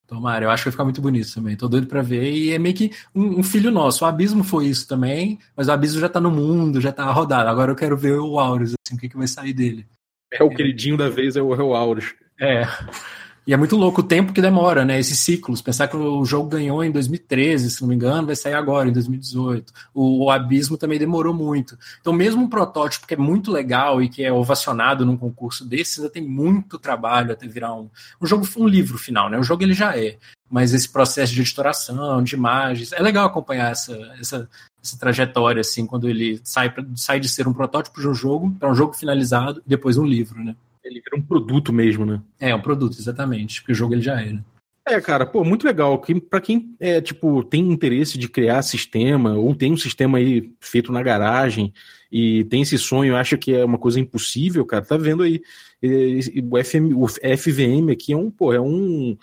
Tomara, 0.06 0.46
eu 0.46 0.52
acho 0.52 0.62
que 0.62 0.70
vai 0.70 0.72
ficar 0.72 0.84
muito 0.84 1.02
bonito 1.02 1.34
também. 1.34 1.56
Tô 1.56 1.68
doido 1.68 1.88
pra 1.88 2.04
ver. 2.04 2.32
E 2.32 2.52
é 2.52 2.60
meio 2.60 2.76
que 2.76 2.92
um, 3.16 3.40
um, 3.40 3.44
filho 3.44 3.72
nosso. 3.72 4.04
O 4.04 4.08
Abismo 4.08 4.44
foi 4.44 4.68
isso 4.68 4.88
também, 4.88 5.40
mas 5.56 5.68
o 5.68 5.72
Abismo 5.72 6.00
já 6.00 6.10
tá 6.10 6.20
no 6.20 6.30
mundo, 6.30 6.80
já 6.80 6.92
tá 6.92 7.10
rodado. 7.12 7.50
Agora 7.50 7.72
eu 7.72 7.76
quero 7.76 7.98
ver 7.98 8.20
o 8.20 8.38
Aureus, 8.40 8.76
assim, 8.86 8.96
o 8.96 9.00
que, 9.00 9.10
que 9.10 9.18
vai 9.18 9.28
sair 9.28 9.54
dele. 9.54 9.88
É 10.32 10.44
o 10.44 10.50
queridinho 10.50 10.98
da 10.98 11.10
vez, 11.10 11.36
é 11.36 11.42
o, 11.42 11.56
é 11.56 11.64
o 11.64 11.74
Aureus. 11.74 12.14
É. 12.40 12.64
E 13.46 13.54
é 13.54 13.58
muito 13.58 13.76
louco 13.76 14.02
o 14.02 14.04
tempo 14.04 14.34
que 14.34 14.42
demora, 14.42 14.86
né? 14.86 15.00
Esses 15.00 15.20
ciclos. 15.20 15.64
Pensar 15.64 15.88
que 15.88 15.98
o 15.98 16.24
jogo 16.24 16.48
ganhou 16.48 16.84
em 16.84 16.92
2013, 16.92 17.72
se 17.72 17.82
não 17.82 17.90
me 17.90 17.96
engano, 17.96 18.28
vai 18.28 18.36
sair 18.36 18.54
agora, 18.54 18.88
em 18.88 18.94
2018. 18.94 19.74
O, 19.94 20.26
o 20.26 20.30
Abismo 20.30 20.78
também 20.78 21.00
demorou 21.00 21.34
muito. 21.34 21.78
Então, 22.00 22.14
mesmo 22.14 22.44
um 22.44 22.50
protótipo 22.50 23.08
que 23.08 23.16
é 23.16 23.18
muito 23.18 23.52
legal 23.52 24.02
e 24.02 24.08
que 24.08 24.24
é 24.24 24.32
ovacionado 24.32 25.06
num 25.08 25.18
concurso 25.18 25.66
desses, 25.66 25.98
ainda 25.98 26.12
tem 26.12 26.22
muito 26.22 26.78
trabalho 26.78 27.32
até 27.32 27.48
virar 27.48 27.74
um, 27.74 27.90
um 28.22 28.28
jogo, 28.28 28.48
um 28.58 28.68
livro 28.68 29.00
final, 29.00 29.28
né? 29.28 29.40
O 29.40 29.44
jogo 29.44 29.64
ele 29.64 29.74
já 29.74 29.98
é. 29.98 30.18
Mas 30.48 30.72
esse 30.74 30.88
processo 30.88 31.34
de 31.34 31.42
editoração, 31.42 32.22
de 32.22 32.36
imagens, 32.36 32.92
é 32.92 33.02
legal 33.02 33.26
acompanhar 33.26 33.72
essa, 33.72 33.96
essa, 34.20 34.50
essa 34.84 35.00
trajetória, 35.00 35.62
assim, 35.62 35.88
quando 35.88 36.08
ele 36.08 36.40
sai, 36.44 36.72
sai 36.96 37.20
de 37.20 37.28
ser 37.28 37.48
um 37.48 37.54
protótipo 37.54 38.00
de 38.02 38.08
um 38.08 38.14
jogo 38.14 38.52
para 38.60 38.70
um 38.70 38.76
jogo 38.76 38.94
finalizado 38.94 39.64
e 39.66 39.70
depois 39.70 39.98
um 39.98 40.06
livro, 40.06 40.44
né? 40.44 40.56
Ele 40.84 41.02
vira 41.02 41.16
um 41.16 41.22
produto 41.22 41.72
mesmo, 41.72 42.06
né? 42.06 42.22
É, 42.40 42.54
um 42.56 42.62
produto, 42.62 42.98
exatamente. 42.98 43.62
Porque 43.62 43.72
o 43.72 43.76
jogo 43.76 43.94
ele 43.94 44.02
já 44.02 44.20
era. 44.22 44.44
É, 44.88 45.00
cara, 45.00 45.26
pô, 45.26 45.44
muito 45.44 45.66
legal. 45.66 46.02
Para 46.30 46.42
quem 46.42 46.76
é, 46.80 47.00
tipo, 47.00 47.44
tem 47.44 47.72
interesse 47.72 48.18
de 48.18 48.28
criar 48.28 48.62
sistema, 48.64 49.34
ou 49.36 49.54
tem 49.54 49.72
um 49.72 49.78
sistema 49.78 50.18
aí 50.18 50.52
feito 50.60 50.92
na 50.92 51.04
garagem 51.04 51.72
e 52.12 52.44
tem 52.46 52.64
esse 52.64 52.78
sonho, 52.78 53.16
acha 53.16 53.38
que 53.38 53.54
é 53.54 53.64
uma 53.64 53.78
coisa 53.78 54.00
impossível, 54.00 54.66
cara, 54.66 54.84
tá 54.84 54.98
vendo 54.98 55.24
aí. 55.24 55.42
O, 56.52 56.64
FM, 56.64 56.94
o 56.96 57.08
FVM 57.08 57.92
aqui 57.92 58.14
é 58.14 58.18
um, 58.18 58.30
pô, 58.30 58.54
é 58.54 58.60
um 58.60 59.18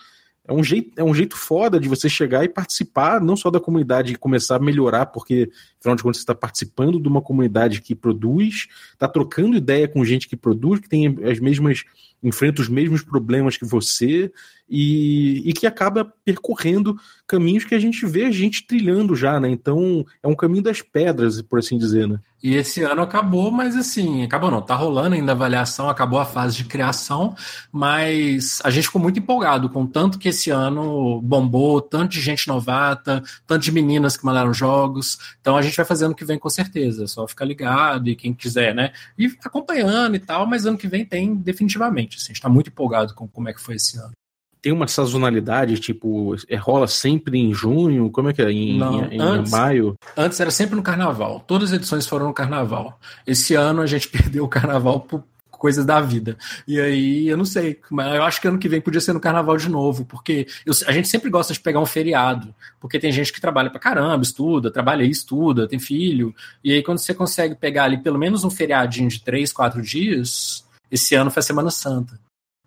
é 0.49 0.53
um 0.53 0.63
jeito, 0.63 0.91
é 0.99 1.03
um 1.03 1.13
jeito 1.13 1.37
foda 1.37 1.79
de 1.79 1.87
você 1.87 2.09
chegar 2.09 2.43
e 2.43 2.49
participar, 2.49 3.21
não 3.21 3.37
só 3.37 3.51
da 3.51 3.59
comunidade 3.59 4.11
e 4.11 4.15
começar 4.15 4.55
a 4.55 4.59
melhorar, 4.59 5.05
porque, 5.05 5.51
afinal 5.79 5.95
de 5.95 6.01
contas, 6.01 6.17
você 6.17 6.23
está 6.23 6.33
participando 6.33 6.99
de 6.99 7.07
uma 7.07 7.21
comunidade 7.21 7.81
que 7.81 7.93
produz, 7.93 8.67
está 8.91 9.07
trocando 9.07 9.55
ideia 9.55 9.87
com 9.87 10.03
gente 10.03 10.27
que 10.27 10.35
produz, 10.35 10.79
que 10.79 10.89
tem 10.89 11.19
as 11.23 11.39
mesmas, 11.39 11.83
enfrenta 12.23 12.63
os 12.63 12.67
mesmos 12.67 13.03
problemas 13.03 13.57
que 13.57 13.65
você, 13.65 14.31
e, 14.69 15.41
e 15.49 15.53
que 15.53 15.65
acaba 15.65 16.05
percorrendo 16.23 16.95
caminhos 17.27 17.65
que 17.65 17.75
a 17.75 17.79
gente 17.79 18.05
vê 18.05 18.25
a 18.25 18.31
gente 18.31 18.65
trilhando 18.65 19.15
já, 19.15 19.39
né? 19.39 19.49
Então, 19.49 20.05
é 20.21 20.27
um 20.27 20.35
caminho 20.35 20.63
das 20.63 20.81
pedras, 20.81 21.41
por 21.41 21.59
assim 21.59 21.77
dizer, 21.77 22.07
né? 22.07 22.19
E 22.41 22.55
esse 22.55 22.81
ano 22.83 23.01
acabou, 23.01 23.51
mas 23.51 23.75
assim, 23.75 24.23
acabou 24.23 24.49
não, 24.49 24.61
tá 24.61 24.73
rolando 24.73 25.13
ainda 25.13 25.33
a 25.33 25.35
avaliação, 25.35 25.89
acabou 25.89 26.19
a 26.19 26.25
fase 26.25 26.55
de 26.55 26.63
criação, 26.63 27.35
mas 27.69 28.61
a 28.63 28.69
gente 28.69 28.85
ficou 28.85 29.01
muito 29.01 29.19
empolgado 29.19 29.69
com 29.69 29.85
tanto 29.85 30.17
que 30.17 30.29
esse 30.29 30.49
ano 30.49 31.21
bombou, 31.21 31.81
tanto 31.81 32.11
de 32.11 32.21
gente 32.21 32.47
novata, 32.47 33.21
tanto 33.45 33.63
de 33.63 33.71
meninas 33.73 34.15
que 34.15 34.25
mandaram 34.25 34.53
jogos. 34.53 35.19
Então 35.41 35.57
a 35.57 35.61
gente 35.61 35.75
vai 35.75 35.85
fazendo 35.85 36.13
o 36.13 36.15
que 36.15 36.23
vem 36.23 36.39
com 36.39 36.49
certeza, 36.49 37.07
só 37.07 37.27
ficar 37.27 37.43
ligado 37.43 38.07
e 38.07 38.15
quem 38.15 38.33
quiser, 38.33 38.73
né? 38.73 38.93
E 39.17 39.25
acompanhando 39.43 40.15
e 40.15 40.19
tal, 40.19 40.47
mas 40.47 40.65
ano 40.65 40.77
que 40.77 40.87
vem 40.87 41.03
tem 41.03 41.35
definitivamente. 41.35 42.17
Assim, 42.17 42.27
a 42.27 42.33
gente 42.33 42.41
tá 42.41 42.49
muito 42.49 42.69
empolgado 42.69 43.13
com 43.13 43.27
como 43.27 43.49
é 43.49 43.53
que 43.53 43.59
foi 43.61 43.75
esse 43.75 43.97
ano 43.97 44.13
tem 44.61 44.71
uma 44.73 44.87
sazonalidade, 44.87 45.79
tipo, 45.79 46.35
é, 46.47 46.55
rola 46.55 46.87
sempre 46.87 47.39
em 47.39 47.53
junho? 47.53 48.09
Como 48.09 48.29
é 48.29 48.33
que 48.33 48.41
é? 48.41 48.51
Em, 48.51 48.77
Não, 48.77 49.05
em, 49.05 49.15
em 49.15 49.21
antes, 49.21 49.51
maio? 49.51 49.95
Antes 50.15 50.39
era 50.39 50.51
sempre 50.51 50.75
no 50.75 50.83
carnaval. 50.83 51.43
Todas 51.47 51.69
as 51.69 51.77
edições 51.77 52.05
foram 52.05 52.27
no 52.27 52.33
carnaval. 52.33 52.99
Esse 53.25 53.55
ano 53.55 53.81
a 53.81 53.87
gente 53.87 54.07
perdeu 54.09 54.43
o 54.43 54.49
carnaval 54.49 55.01
por 55.01 55.23
coisas 55.49 55.85
da 55.85 55.99
vida. 55.99 56.37
E 56.65 56.79
aí, 56.79 57.27
eu 57.27 57.35
não 57.35 57.43
sei, 57.43 57.79
mas 57.91 58.15
eu 58.15 58.23
acho 58.23 58.39
que 58.39 58.47
ano 58.47 58.57
que 58.57 58.69
vem 58.69 58.79
podia 58.79 59.01
ser 59.01 59.11
no 59.11 59.19
carnaval 59.19 59.57
de 59.57 59.69
novo, 59.69 60.05
porque 60.05 60.47
eu, 60.65 60.73
a 60.87 60.91
gente 60.93 61.09
sempre 61.09 61.29
gosta 61.29 61.51
de 61.51 61.59
pegar 61.59 61.81
um 61.81 61.85
feriado, 61.85 62.55
porque 62.79 62.97
tem 62.97 63.11
gente 63.11 63.33
que 63.33 63.41
trabalha 63.41 63.69
pra 63.69 63.79
caramba, 63.79 64.23
estuda, 64.23 64.71
trabalha 64.71 65.03
e 65.03 65.09
estuda, 65.09 65.67
tem 65.67 65.77
filho, 65.77 66.33
e 66.63 66.71
aí 66.71 66.81
quando 66.81 66.99
você 66.99 67.13
consegue 67.13 67.55
pegar 67.55 67.83
ali 67.83 67.97
pelo 67.97 68.17
menos 68.17 68.45
um 68.45 68.49
feriadinho 68.49 69.09
de 69.09 69.21
três, 69.21 69.51
quatro 69.51 69.81
dias, 69.81 70.65
esse 70.89 71.13
ano 71.13 71.29
foi 71.29 71.41
a 71.41 71.43
Semana 71.43 71.69
Santa 71.69 72.17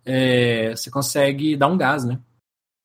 é, 0.05 0.71
você 0.71 0.91
consegue 0.91 1.57
dar 1.57 1.69
um 1.69 1.77
gás, 1.77 2.05
né? 2.05 2.19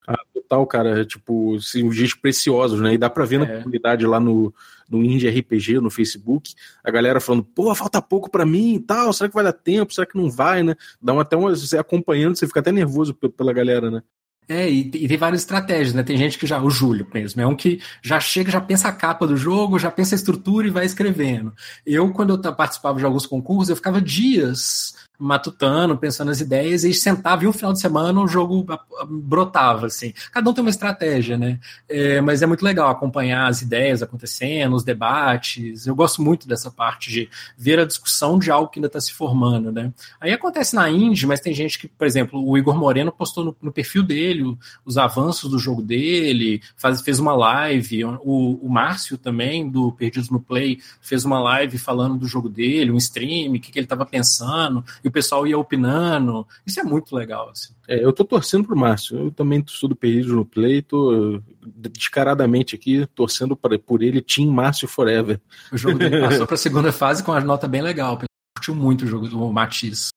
Ah, 0.08 0.16
total, 0.34 0.66
cara. 0.66 1.02
É, 1.02 1.06
tipo, 1.06 1.56
assim, 1.56 1.90
dias 1.90 2.14
preciosos, 2.14 2.80
né? 2.80 2.94
E 2.94 2.98
dá 2.98 3.10
pra 3.10 3.26
ver 3.26 3.42
é. 3.42 3.46
na 3.46 3.58
comunidade 3.58 4.06
lá 4.06 4.20
no, 4.20 4.54
no 4.90 5.04
Indie 5.04 5.30
RPG, 5.30 5.80
no 5.80 5.90
Facebook, 5.90 6.54
a 6.84 6.90
galera 6.90 7.20
falando, 7.20 7.44
pô, 7.44 7.74
falta 7.76 8.02
pouco 8.02 8.30
para 8.30 8.46
mim 8.46 8.76
e 8.76 8.80
tal, 8.80 9.12
será 9.12 9.28
que 9.28 9.36
vai 9.36 9.44
dar 9.44 9.54
tempo? 9.54 9.94
Será 9.94 10.08
que 10.08 10.18
não 10.18 10.30
vai, 10.30 10.64
né? 10.64 10.76
Dá 11.02 11.20
até 11.20 11.36
uma, 11.36 11.50
você 11.50 11.78
acompanhando, 11.78 12.38
você 12.38 12.48
fica 12.48 12.62
até 12.62 12.72
nervoso 12.72 13.14
pela 13.14 13.52
galera, 13.52 13.92
né? 13.92 14.02
É, 14.50 14.70
e, 14.70 14.80
e, 14.80 15.08
tem 15.10 15.18
várias 15.18 15.42
estratégias, 15.42 15.94
né? 15.94 16.04
Tem 16.04 16.16
gente 16.16 16.40
que 16.40 16.48
já, 16.48 16.62
o 16.62 16.70
Júlio 16.70 17.06
mesmo, 17.14 17.42
é 17.42 17.46
um 17.46 17.56
que 17.56 17.82
já 18.02 18.18
chega, 18.18 18.50
já 18.50 18.62
pensa 18.62 18.88
a 18.88 18.94
capa 18.94 19.28
do 19.28 19.36
jogo, 19.36 19.78
já 19.78 19.92
pensa 19.92 20.16
a 20.16 20.18
estrutura 20.18 20.66
e 20.66 20.72
vai 20.72 20.86
escrevendo. 20.86 21.54
Eu, 21.86 22.14
quando 22.14 22.42
eu 22.42 22.56
participava 22.56 22.98
de 22.98 23.04
alguns 23.04 23.26
concursos, 23.26 23.70
eu 23.70 23.76
ficava 23.76 24.00
dias 24.00 24.96
matutando, 25.20 25.98
pensando 25.98 26.28
nas 26.28 26.40
ideias, 26.40 26.84
e 26.84 26.94
sentava 26.94 27.44
e 27.44 27.48
um 27.48 27.54
final 27.54 27.74
de 27.74 27.80
semana 27.80 28.22
o 28.22 28.28
jogo 28.28 28.66
brotava, 29.10 29.88
assim. 29.88 30.14
Cada 30.32 30.50
um 30.50 30.54
tem 30.54 30.64
uma 30.64 30.70
estratégia, 30.70 31.38
né? 31.38 31.60
É, 31.90 32.22
mas 32.22 32.42
é 32.42 32.46
muito 32.46 32.64
legal 32.64 32.90
acompanhar 32.90 33.48
as 33.48 33.62
ideias 33.62 34.04
acontecendo, 34.04 34.76
os 34.76 34.84
debates. 34.84 35.88
Eu 35.88 35.96
gosto 35.96 36.22
muito 36.22 36.48
dessa 36.48 36.70
parte 36.70 37.10
de 37.10 37.30
ver 37.58 37.80
a 37.80 37.86
discussão 37.86 38.38
de 38.38 38.52
algo 38.52 38.70
que 38.70 38.80
ainda 38.80 38.88
está 38.88 39.02
se 39.02 39.14
formando, 39.14 39.72
né? 39.72 39.92
Aí 40.20 40.32
acontece 40.32 40.76
na 40.76 40.90
Indie, 40.90 41.26
mas 41.26 41.40
tem 41.40 41.54
gente 41.54 41.80
que, 41.80 41.88
por 41.88 42.06
exemplo, 42.06 42.44
o 42.48 42.58
Igor 42.58 42.78
Moreno 42.78 43.12
postou 43.12 43.44
no, 43.44 43.56
no 43.62 43.72
perfil 43.72 44.04
dele 44.04 44.58
os 44.86 44.98
avanços 44.98 45.50
do 45.50 45.58
jogo 45.58 45.82
dele, 45.82 46.62
faz, 46.76 47.02
fez 47.02 47.20
uma 47.20 47.34
live, 47.34 48.06
o, 48.06 48.60
o 48.62 48.70
Márcio 48.70 49.18
também, 49.18 49.70
do 49.70 49.92
Perdidos 49.92 50.30
no 50.30 50.40
Play, 50.40 50.80
fez 51.02 51.26
uma 51.26 51.40
live 51.40 51.78
falando 51.78 52.18
do 52.18 52.28
jogo 52.28 52.50
dele, 52.50 52.92
um 52.92 52.98
stream, 52.98 53.54
o 53.54 53.60
que, 53.60 53.72
que 53.72 53.80
ele 53.80 53.86
estava 53.86 54.06
pensando, 54.06 54.84
e 55.08 55.10
o 55.10 55.12
pessoal 55.12 55.48
ia 55.48 55.58
opinando. 55.58 56.46
Isso 56.66 56.80
é 56.80 56.84
muito 56.84 57.16
legal. 57.16 57.50
Assim. 57.50 57.74
É, 57.88 58.04
eu 58.04 58.12
tô 58.12 58.26
torcendo 58.26 58.68
pro 58.68 58.78
Márcio. 58.78 59.18
Eu 59.18 59.32
também 59.32 59.64
sou 59.68 59.88
do 59.88 59.96
Perdido 59.96 60.36
no 60.36 60.46
Play, 60.46 60.82
tô 60.82 61.42
descaradamente 61.66 62.76
aqui 62.76 63.08
torcendo 63.16 63.56
pra, 63.56 63.80
por 63.80 64.04
ele, 64.04 64.22
Team 64.22 64.52
Márcio 64.52 64.88
Forever. 64.88 65.40
O 65.72 65.78
jogo 65.78 65.98
dele 65.98 66.20
passou 66.20 66.46
pra 66.46 66.58
segunda 66.58 66.92
fase 66.92 67.24
com 67.24 67.32
uma 67.32 67.40
nota 67.40 67.68
bem 67.68 67.82
legal. 67.82 68.20
Curtiu 68.58 68.76
muito 68.76 69.06
o 69.06 69.08
jogo 69.08 69.28
do 69.28 69.52
Matiz. 69.52 70.10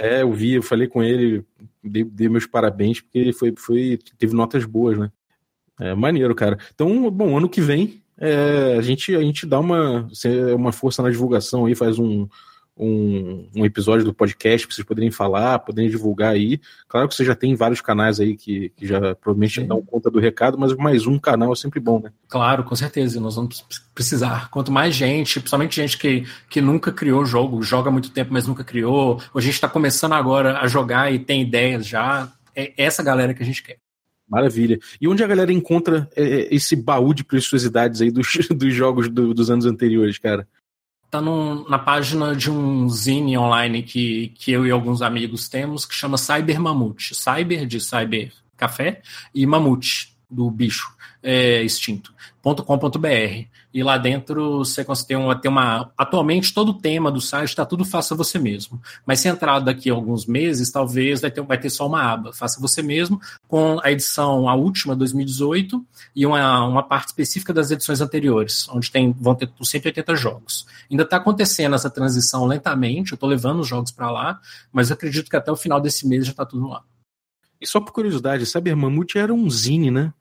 É, 0.00 0.22
eu 0.22 0.32
vi, 0.32 0.54
eu 0.54 0.62
falei 0.62 0.86
com 0.86 1.02
ele, 1.02 1.44
dei, 1.82 2.04
dei 2.04 2.28
meus 2.28 2.46
parabéns, 2.46 3.00
porque 3.00 3.32
foi, 3.32 3.52
foi, 3.56 3.98
teve 4.16 4.34
notas 4.34 4.64
boas, 4.64 4.96
né? 4.98 5.10
É 5.80 5.94
maneiro, 5.94 6.34
cara. 6.34 6.58
Então, 6.74 7.10
bom, 7.10 7.36
ano 7.36 7.48
que 7.48 7.60
vem 7.60 8.02
é, 8.20 8.76
a, 8.76 8.82
gente, 8.82 9.14
a 9.14 9.20
gente 9.20 9.46
dá 9.46 9.60
uma, 9.60 10.08
uma 10.56 10.72
força 10.72 11.02
na 11.02 11.10
divulgação 11.10 11.66
aí, 11.66 11.74
faz 11.74 11.98
um, 11.98 12.28
um, 12.78 13.48
um, 13.56 13.64
episódio 13.64 14.04
do 14.04 14.14
podcast 14.14 14.66
para 14.66 14.74
vocês 14.74 14.86
poderem 14.86 15.10
falar, 15.10 15.58
poderem 15.58 15.90
divulgar 15.90 16.32
aí. 16.32 16.60
Claro 16.86 17.08
que 17.08 17.14
você 17.14 17.24
já 17.24 17.34
tem 17.34 17.54
vários 17.54 17.80
canais 17.80 18.20
aí 18.20 18.36
que, 18.36 18.70
que 18.76 18.86
já 18.86 19.14
provavelmente 19.16 19.62
dão 19.64 19.82
conta 19.82 20.10
do 20.10 20.20
recado, 20.20 20.56
mas 20.56 20.74
mais 20.76 21.06
um 21.06 21.18
canal 21.18 21.52
é 21.52 21.56
sempre 21.56 21.80
bom, 21.80 22.00
né? 22.00 22.12
Claro, 22.28 22.64
com 22.64 22.76
certeza. 22.76 23.20
Nós 23.20 23.36
vamos 23.36 23.64
precisar. 23.94 24.48
Quanto 24.50 24.70
mais 24.70 24.94
gente, 24.94 25.40
principalmente 25.40 25.76
gente 25.76 25.98
que, 25.98 26.26
que 26.48 26.60
nunca 26.60 26.92
criou 26.92 27.24
jogo, 27.24 27.62
joga 27.62 27.88
há 27.88 27.92
muito 27.92 28.10
tempo, 28.10 28.32
mas 28.32 28.46
nunca 28.46 28.62
criou, 28.62 29.20
ou 29.32 29.38
a 29.38 29.40
gente 29.40 29.54
está 29.54 29.68
começando 29.68 30.12
agora 30.12 30.58
a 30.60 30.66
jogar 30.66 31.12
e 31.12 31.18
tem 31.18 31.42
ideias 31.42 31.86
já, 31.86 32.30
é 32.54 32.72
essa 32.76 33.02
galera 33.02 33.34
que 33.34 33.42
a 33.42 33.46
gente 33.46 33.62
quer. 33.62 33.78
Maravilha. 34.28 34.78
E 35.00 35.08
onde 35.08 35.24
a 35.24 35.26
galera 35.26 35.52
encontra 35.52 36.08
é, 36.14 36.22
é 36.22 36.54
esse 36.54 36.76
baú 36.76 37.14
de 37.14 37.24
preciosidades 37.24 38.02
aí 38.02 38.10
dos, 38.10 38.28
dos 38.54 38.74
jogos 38.74 39.08
do, 39.08 39.32
dos 39.32 39.50
anos 39.50 39.64
anteriores, 39.64 40.18
cara? 40.18 40.46
Tá 41.10 41.20
na 41.20 41.78
página 41.78 42.36
de 42.36 42.50
um 42.50 42.88
zine 42.88 43.38
online 43.38 43.82
que, 43.82 44.28
que 44.36 44.52
eu 44.52 44.66
e 44.66 44.70
alguns 44.70 45.00
amigos 45.02 45.48
temos, 45.48 45.86
que 45.86 45.94
chama 45.94 46.18
Cyber 46.18 46.60
Mamute. 46.60 47.14
Cyber 47.14 47.66
de 47.66 47.80
Cyber 47.80 48.32
Café 48.56 49.02
e 49.34 49.46
Mamute, 49.46 50.14
do 50.30 50.50
bicho 50.50 50.97
é, 51.28 51.62
extinto. 51.62 52.16
.com.br 52.42 53.46
e 53.74 53.82
lá 53.82 53.98
dentro 53.98 54.58
você 54.64 54.82
tem 55.06 55.14
uma, 55.14 55.38
uma. 55.44 55.92
Atualmente, 55.98 56.54
todo 56.54 56.70
o 56.70 56.74
tema 56.74 57.12
do 57.12 57.20
site 57.20 57.50
está 57.50 57.66
tudo 57.66 57.84
faça 57.84 58.14
você 58.14 58.38
mesmo. 58.38 58.80
Mas 59.04 59.20
se 59.20 59.28
entrar 59.28 59.58
daqui 59.58 59.90
a 59.90 59.92
alguns 59.92 60.24
meses, 60.24 60.70
talvez 60.70 61.20
vai 61.20 61.30
ter, 61.30 61.42
vai 61.42 61.58
ter 61.58 61.68
só 61.68 61.86
uma 61.86 62.00
aba, 62.00 62.32
faça 62.32 62.58
você 62.58 62.80
mesmo, 62.80 63.20
com 63.46 63.78
a 63.84 63.92
edição, 63.92 64.48
a 64.48 64.54
última, 64.54 64.96
2018, 64.96 65.84
e 66.16 66.24
uma, 66.24 66.64
uma 66.64 66.82
parte 66.82 67.08
específica 67.08 67.52
das 67.52 67.70
edições 67.70 68.00
anteriores, 68.00 68.66
onde 68.70 68.90
tem, 68.90 69.12
vão 69.12 69.34
ter 69.34 69.50
180 69.60 70.16
jogos. 70.16 70.66
Ainda 70.90 71.02
está 71.02 71.18
acontecendo 71.18 71.74
essa 71.74 71.90
transição 71.90 72.46
lentamente, 72.46 73.12
eu 73.12 73.16
estou 73.16 73.28
levando 73.28 73.60
os 73.60 73.68
jogos 73.68 73.90
para 73.90 74.10
lá, 74.10 74.40
mas 74.72 74.88
eu 74.88 74.94
acredito 74.94 75.28
que 75.28 75.36
até 75.36 75.52
o 75.52 75.56
final 75.56 75.78
desse 75.78 76.08
mês 76.08 76.24
já 76.24 76.30
está 76.30 76.46
tudo 76.46 76.68
lá. 76.68 76.82
E 77.60 77.66
só 77.66 77.80
por 77.80 77.92
curiosidade, 77.92 78.46
sabe, 78.46 78.74
Mamute 78.74 79.18
era 79.18 79.34
um 79.34 79.50
zine, 79.50 79.90
né? 79.90 80.14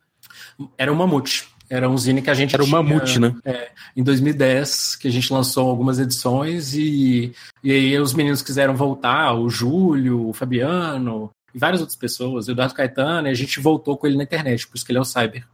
Era 0.77 0.91
um 0.91 0.95
mamute. 0.95 1.47
Era 1.69 1.89
um 1.89 1.97
zine 1.97 2.21
que 2.21 2.29
a 2.29 2.33
gente 2.33 2.53
Era 2.55 2.63
o 2.63 2.67
Mamute, 2.67 3.19
né? 3.19 3.35
É, 3.43 3.71
em 3.95 4.01
2010, 4.01 4.95
que 4.95 5.07
a 5.07 5.11
gente 5.11 5.33
lançou 5.33 5.69
algumas 5.69 5.99
edições 5.99 6.73
e, 6.73 7.33
e 7.61 7.71
aí 7.71 7.99
os 7.99 8.13
meninos 8.13 8.41
quiseram 8.41 8.73
voltar, 8.73 9.33
o 9.33 9.49
Júlio, 9.49 10.29
o 10.29 10.33
Fabiano 10.33 11.29
e 11.53 11.59
várias 11.59 11.81
outras 11.81 11.97
pessoas, 11.97 12.47
o 12.47 12.51
Eduardo 12.51 12.73
Caetano, 12.73 13.27
e 13.27 13.31
a 13.31 13.33
gente 13.33 13.59
voltou 13.59 13.97
com 13.97 14.07
ele 14.07 14.15
na 14.15 14.23
internet, 14.23 14.65
por 14.65 14.77
isso 14.77 14.85
que 14.85 14.93
ele 14.93 14.99
é 14.99 15.01
o 15.01 15.05
Cyber. 15.05 15.45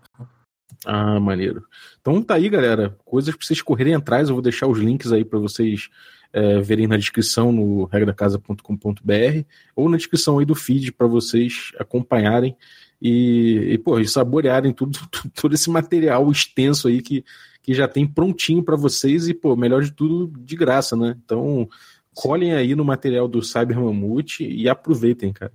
Ah, 0.85 1.19
maneiro. 1.19 1.65
Então 2.01 2.21
tá 2.21 2.35
aí, 2.35 2.49
galera. 2.49 2.95
Coisas 3.05 3.33
pra 3.35 3.45
vocês 3.45 3.61
correrem 3.61 3.95
atrás. 3.95 4.27
Eu 4.27 4.35
vou 4.35 4.41
deixar 4.41 4.67
os 4.67 4.77
links 4.77 5.11
aí 5.11 5.23
para 5.23 5.39
vocês 5.39 5.89
é, 6.33 6.59
verem 6.59 6.87
na 6.87 6.97
descrição 6.97 7.51
no 7.51 7.85
regradacasa.com.br 7.85 9.45
ou 9.75 9.87
na 9.87 9.97
descrição 9.97 10.39
aí 10.39 10.45
do 10.45 10.55
feed 10.55 10.91
para 10.91 11.07
vocês 11.07 11.71
acompanharem 11.79 12.55
e, 13.03 13.73
e, 13.73 13.77
pô, 13.77 13.99
e 13.99 14.07
saborearem 14.07 14.71
tudo, 14.73 14.97
todo 15.35 15.53
esse 15.53 15.69
material 15.69 16.31
extenso 16.31 16.87
aí 16.87 17.01
que, 17.01 17.25
que 17.61 17.73
já 17.73 17.85
tem 17.85 18.07
prontinho 18.07 18.63
para 18.63 18.77
vocês 18.77 19.27
e, 19.27 19.33
pô, 19.33 19.57
melhor 19.57 19.83
de 19.83 19.91
tudo, 19.91 20.31
de 20.39 20.55
graça, 20.55 20.95
né? 20.95 21.17
Então, 21.25 21.67
colhem 22.15 22.53
aí 22.53 22.73
no 22.75 22.85
material 22.85 23.27
do 23.27 23.43
Cyber 23.43 23.77
Mamute 23.77 24.45
e 24.45 24.69
aproveitem, 24.69 25.33
cara. 25.33 25.51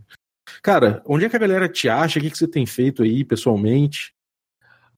Cara, 0.63 1.03
onde 1.07 1.25
é 1.25 1.29
que 1.29 1.37
a 1.37 1.39
galera 1.39 1.69
te 1.69 1.89
acha? 1.89 2.19
O 2.19 2.23
que, 2.23 2.31
que 2.31 2.37
você 2.37 2.49
tem 2.49 2.67
feito 2.67 3.03
aí 3.03 3.25
pessoalmente? 3.25 4.13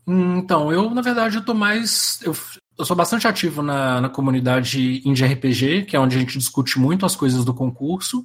Hum, 0.06 0.38
então, 0.38 0.72
eu, 0.72 0.90
na 0.90 1.02
verdade, 1.02 1.36
eu 1.36 1.44
tô 1.44 1.54
mais. 1.54 2.20
Eu, 2.22 2.34
eu 2.78 2.84
sou 2.84 2.96
bastante 2.96 3.28
ativo 3.28 3.62
na, 3.62 4.00
na 4.00 4.08
comunidade 4.08 5.02
Indie 5.04 5.24
RPG, 5.24 5.82
que 5.82 5.94
é 5.94 6.00
onde 6.00 6.16
a 6.16 6.18
gente 6.18 6.38
discute 6.38 6.78
muito 6.78 7.04
as 7.04 7.14
coisas 7.14 7.44
do 7.44 7.52
concurso 7.52 8.24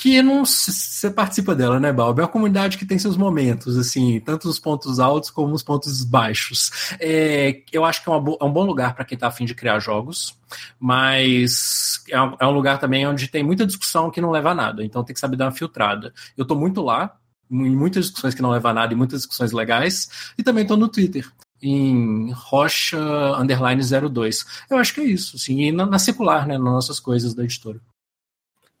que 0.00 0.22
não 0.22 0.46
você 0.46 1.10
participa 1.10 1.54
dela, 1.54 1.78
né, 1.78 1.92
Balbi? 1.92 2.20
É 2.20 2.24
uma 2.24 2.30
comunidade 2.30 2.78
que 2.78 2.86
tem 2.86 2.98
seus 2.98 3.18
momentos, 3.18 3.76
assim, 3.76 4.18
tanto 4.20 4.48
os 4.48 4.58
pontos 4.58 4.98
altos 4.98 5.28
como 5.28 5.54
os 5.54 5.62
pontos 5.62 6.02
baixos. 6.02 6.70
É, 6.98 7.62
eu 7.70 7.84
acho 7.84 8.02
que 8.02 8.08
é, 8.08 8.12
é 8.14 8.16
um 8.16 8.50
bom 8.50 8.64
lugar 8.64 8.94
para 8.94 9.04
quem 9.04 9.14
está 9.14 9.28
afim 9.28 9.44
de 9.44 9.54
criar 9.54 9.78
jogos, 9.78 10.34
mas 10.78 12.02
é 12.08 12.18
um, 12.18 12.34
é 12.40 12.46
um, 12.46 12.50
lugar 12.50 12.78
também 12.78 13.06
onde 13.06 13.28
tem 13.28 13.42
muita 13.42 13.66
discussão 13.66 14.10
que 14.10 14.22
não 14.22 14.30
leva 14.30 14.52
a 14.52 14.54
nada, 14.54 14.82
então 14.82 15.04
tem 15.04 15.12
que 15.12 15.20
saber 15.20 15.36
dar 15.36 15.44
uma 15.44 15.52
filtrada. 15.52 16.14
Eu 16.34 16.44
estou 16.44 16.56
muito 16.56 16.80
lá, 16.80 17.14
em 17.50 17.76
muitas 17.76 18.06
discussões 18.06 18.34
que 18.34 18.40
não 18.40 18.50
levam 18.50 18.70
a 18.70 18.74
nada 18.74 18.94
e 18.94 18.96
muitas 18.96 19.20
discussões 19.20 19.52
legais, 19.52 20.32
e 20.38 20.42
também 20.42 20.62
estou 20.62 20.78
no 20.78 20.88
Twitter 20.88 21.30
em 21.62 22.32
Rocha 22.32 22.98
Underline 23.38 23.82
02. 23.82 24.46
Eu 24.70 24.78
acho 24.78 24.94
que 24.94 25.00
é 25.00 25.04
isso, 25.04 25.36
assim, 25.36 25.60
e 25.60 25.70
na, 25.70 25.84
na 25.84 25.98
secular, 25.98 26.46
né, 26.46 26.56
nas 26.56 26.72
nossas 26.72 26.98
coisas 26.98 27.34
da 27.34 27.44
editora 27.44 27.78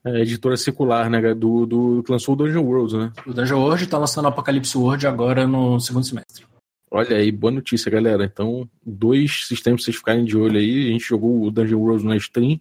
é, 0.04 0.20
editora 0.20 0.56
secular, 0.56 1.10
né? 1.10 1.34
Do, 1.34 1.66
do 1.66 2.02
que 2.02 2.10
lançou 2.10 2.34
o 2.34 2.36
Dungeon 2.36 2.64
World, 2.64 2.96
né? 2.96 3.12
O 3.26 3.32
Dungeon 3.32 3.60
World 3.60 3.86
tá 3.86 3.98
lançando 3.98 4.28
Apocalipse 4.28 4.76
World 4.76 5.06
agora 5.06 5.46
no 5.46 5.78
segundo 5.80 6.04
semestre. 6.04 6.44
Olha 6.90 7.16
aí, 7.16 7.30
boa 7.30 7.52
notícia, 7.52 7.90
galera. 7.90 8.24
Então, 8.24 8.68
dois 8.84 9.46
sistemas 9.46 9.80
pra 9.80 9.84
vocês 9.84 9.96
ficarem 9.96 10.24
de 10.24 10.36
olho 10.36 10.58
aí. 10.58 10.88
A 10.88 10.92
gente 10.92 11.04
jogou 11.04 11.42
o 11.42 11.50
Dungeon 11.50 11.78
World 11.78 12.04
na 12.04 12.16
stream. 12.16 12.60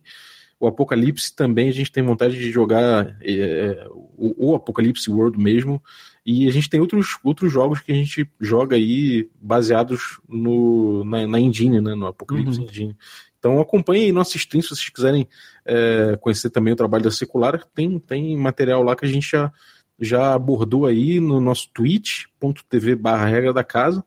O 0.59 0.67
Apocalipse 0.67 1.33
também 1.33 1.69
a 1.69 1.71
gente 1.71 1.91
tem 1.91 2.03
vontade 2.03 2.37
de 2.37 2.51
jogar 2.51 3.17
é, 3.21 3.87
o, 3.89 4.51
o, 4.51 4.55
Apocalipse 4.55 5.09
World 5.09 5.39
mesmo. 5.39 5.81
E 6.25 6.47
a 6.47 6.51
gente 6.51 6.69
tem 6.69 6.81
outros, 6.81 7.17
outros 7.23 7.51
jogos 7.51 7.79
que 7.79 7.91
a 7.91 7.95
gente 7.95 8.29
joga 8.39 8.75
aí 8.75 9.27
baseados 9.41 10.19
no, 10.27 11.03
na, 11.05 11.25
na 11.25 11.39
engine, 11.39 11.79
né? 11.79 11.95
No 11.95 12.07
Apocalipse 12.07 12.59
uhum. 12.59 12.65
Engine. 12.65 12.97
Então 13.39 13.59
acompanhem 13.59 14.05
aí 14.05 14.11
nossa 14.11 14.37
stream 14.37 14.61
se 14.61 14.69
vocês 14.69 14.89
quiserem 14.89 15.27
é, 15.65 16.17
conhecer 16.21 16.49
também 16.49 16.73
o 16.73 16.77
trabalho 16.77 17.05
da 17.05 17.11
Secular. 17.11 17.65
Tem, 17.73 17.97
tem 17.97 18.37
material 18.37 18.83
lá 18.83 18.95
que 18.95 19.05
a 19.05 19.09
gente 19.09 19.31
já, 19.31 19.51
já 19.99 20.33
abordou 20.33 20.85
aí 20.85 21.19
no 21.19 21.39
nosso 21.39 21.69
twitch.tv 21.73 22.95
barra 22.95 23.25
regra 23.25 23.53
da 23.53 23.63
casa. 23.63 24.03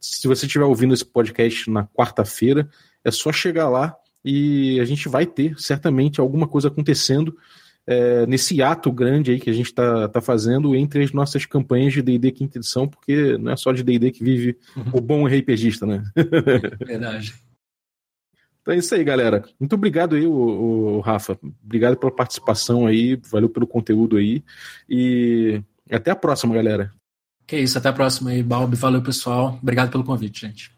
Se 0.00 0.28
você 0.28 0.46
estiver 0.46 0.64
ouvindo 0.64 0.92
esse 0.92 1.04
podcast 1.04 1.70
na 1.70 1.86
quarta-feira, 1.86 2.68
é 3.04 3.10
só 3.10 3.32
chegar 3.32 3.68
lá 3.68 3.96
e 4.24 4.80
a 4.80 4.84
gente 4.84 5.08
vai 5.08 5.24
ter 5.24 5.58
certamente 5.58 6.20
alguma 6.20 6.48
coisa 6.48 6.68
acontecendo 6.68 7.36
é, 7.86 8.26
nesse 8.26 8.62
ato 8.62 8.90
grande 8.90 9.30
aí 9.30 9.38
que 9.38 9.50
a 9.50 9.52
gente 9.52 9.66
está 9.66 10.08
tá 10.08 10.20
fazendo 10.20 10.74
entre 10.74 11.04
as 11.04 11.12
nossas 11.12 11.44
campanhas 11.44 11.92
de 11.92 12.02
D&D 12.02 12.32
quinta 12.32 12.58
edição, 12.58 12.88
porque 12.88 13.36
não 13.38 13.52
é 13.52 13.56
só 13.56 13.72
de 13.72 13.82
D&D 13.82 14.10
que 14.10 14.24
vive 14.24 14.56
uhum. 14.76 14.84
o 14.94 15.00
bom 15.00 15.26
RPGista, 15.26 15.84
né? 15.84 16.02
Verdade. 16.84 17.34
Então 18.64 18.72
é 18.72 18.78
isso 18.78 18.94
aí, 18.94 19.04
galera. 19.04 19.44
Muito 19.60 19.74
obrigado 19.74 20.16
aí, 20.16 20.26
o, 20.26 20.32
o, 20.32 21.00
Rafa. 21.00 21.38
Obrigado 21.62 21.98
pela 21.98 22.10
participação 22.10 22.86
aí, 22.86 23.20
valeu 23.30 23.50
pelo 23.50 23.66
conteúdo 23.66 24.16
aí. 24.16 24.42
E 24.88 25.62
até 25.90 26.10
a 26.10 26.16
próxima, 26.16 26.54
galera. 26.54 26.90
Que 27.46 27.58
isso, 27.58 27.76
até 27.76 27.90
a 27.90 27.92
próxima 27.92 28.30
aí, 28.30 28.42
Balbi. 28.42 28.74
Valeu, 28.74 29.02
pessoal. 29.02 29.58
Obrigado 29.60 29.90
pelo 29.90 30.02
convite, 30.02 30.40
gente. 30.40 30.73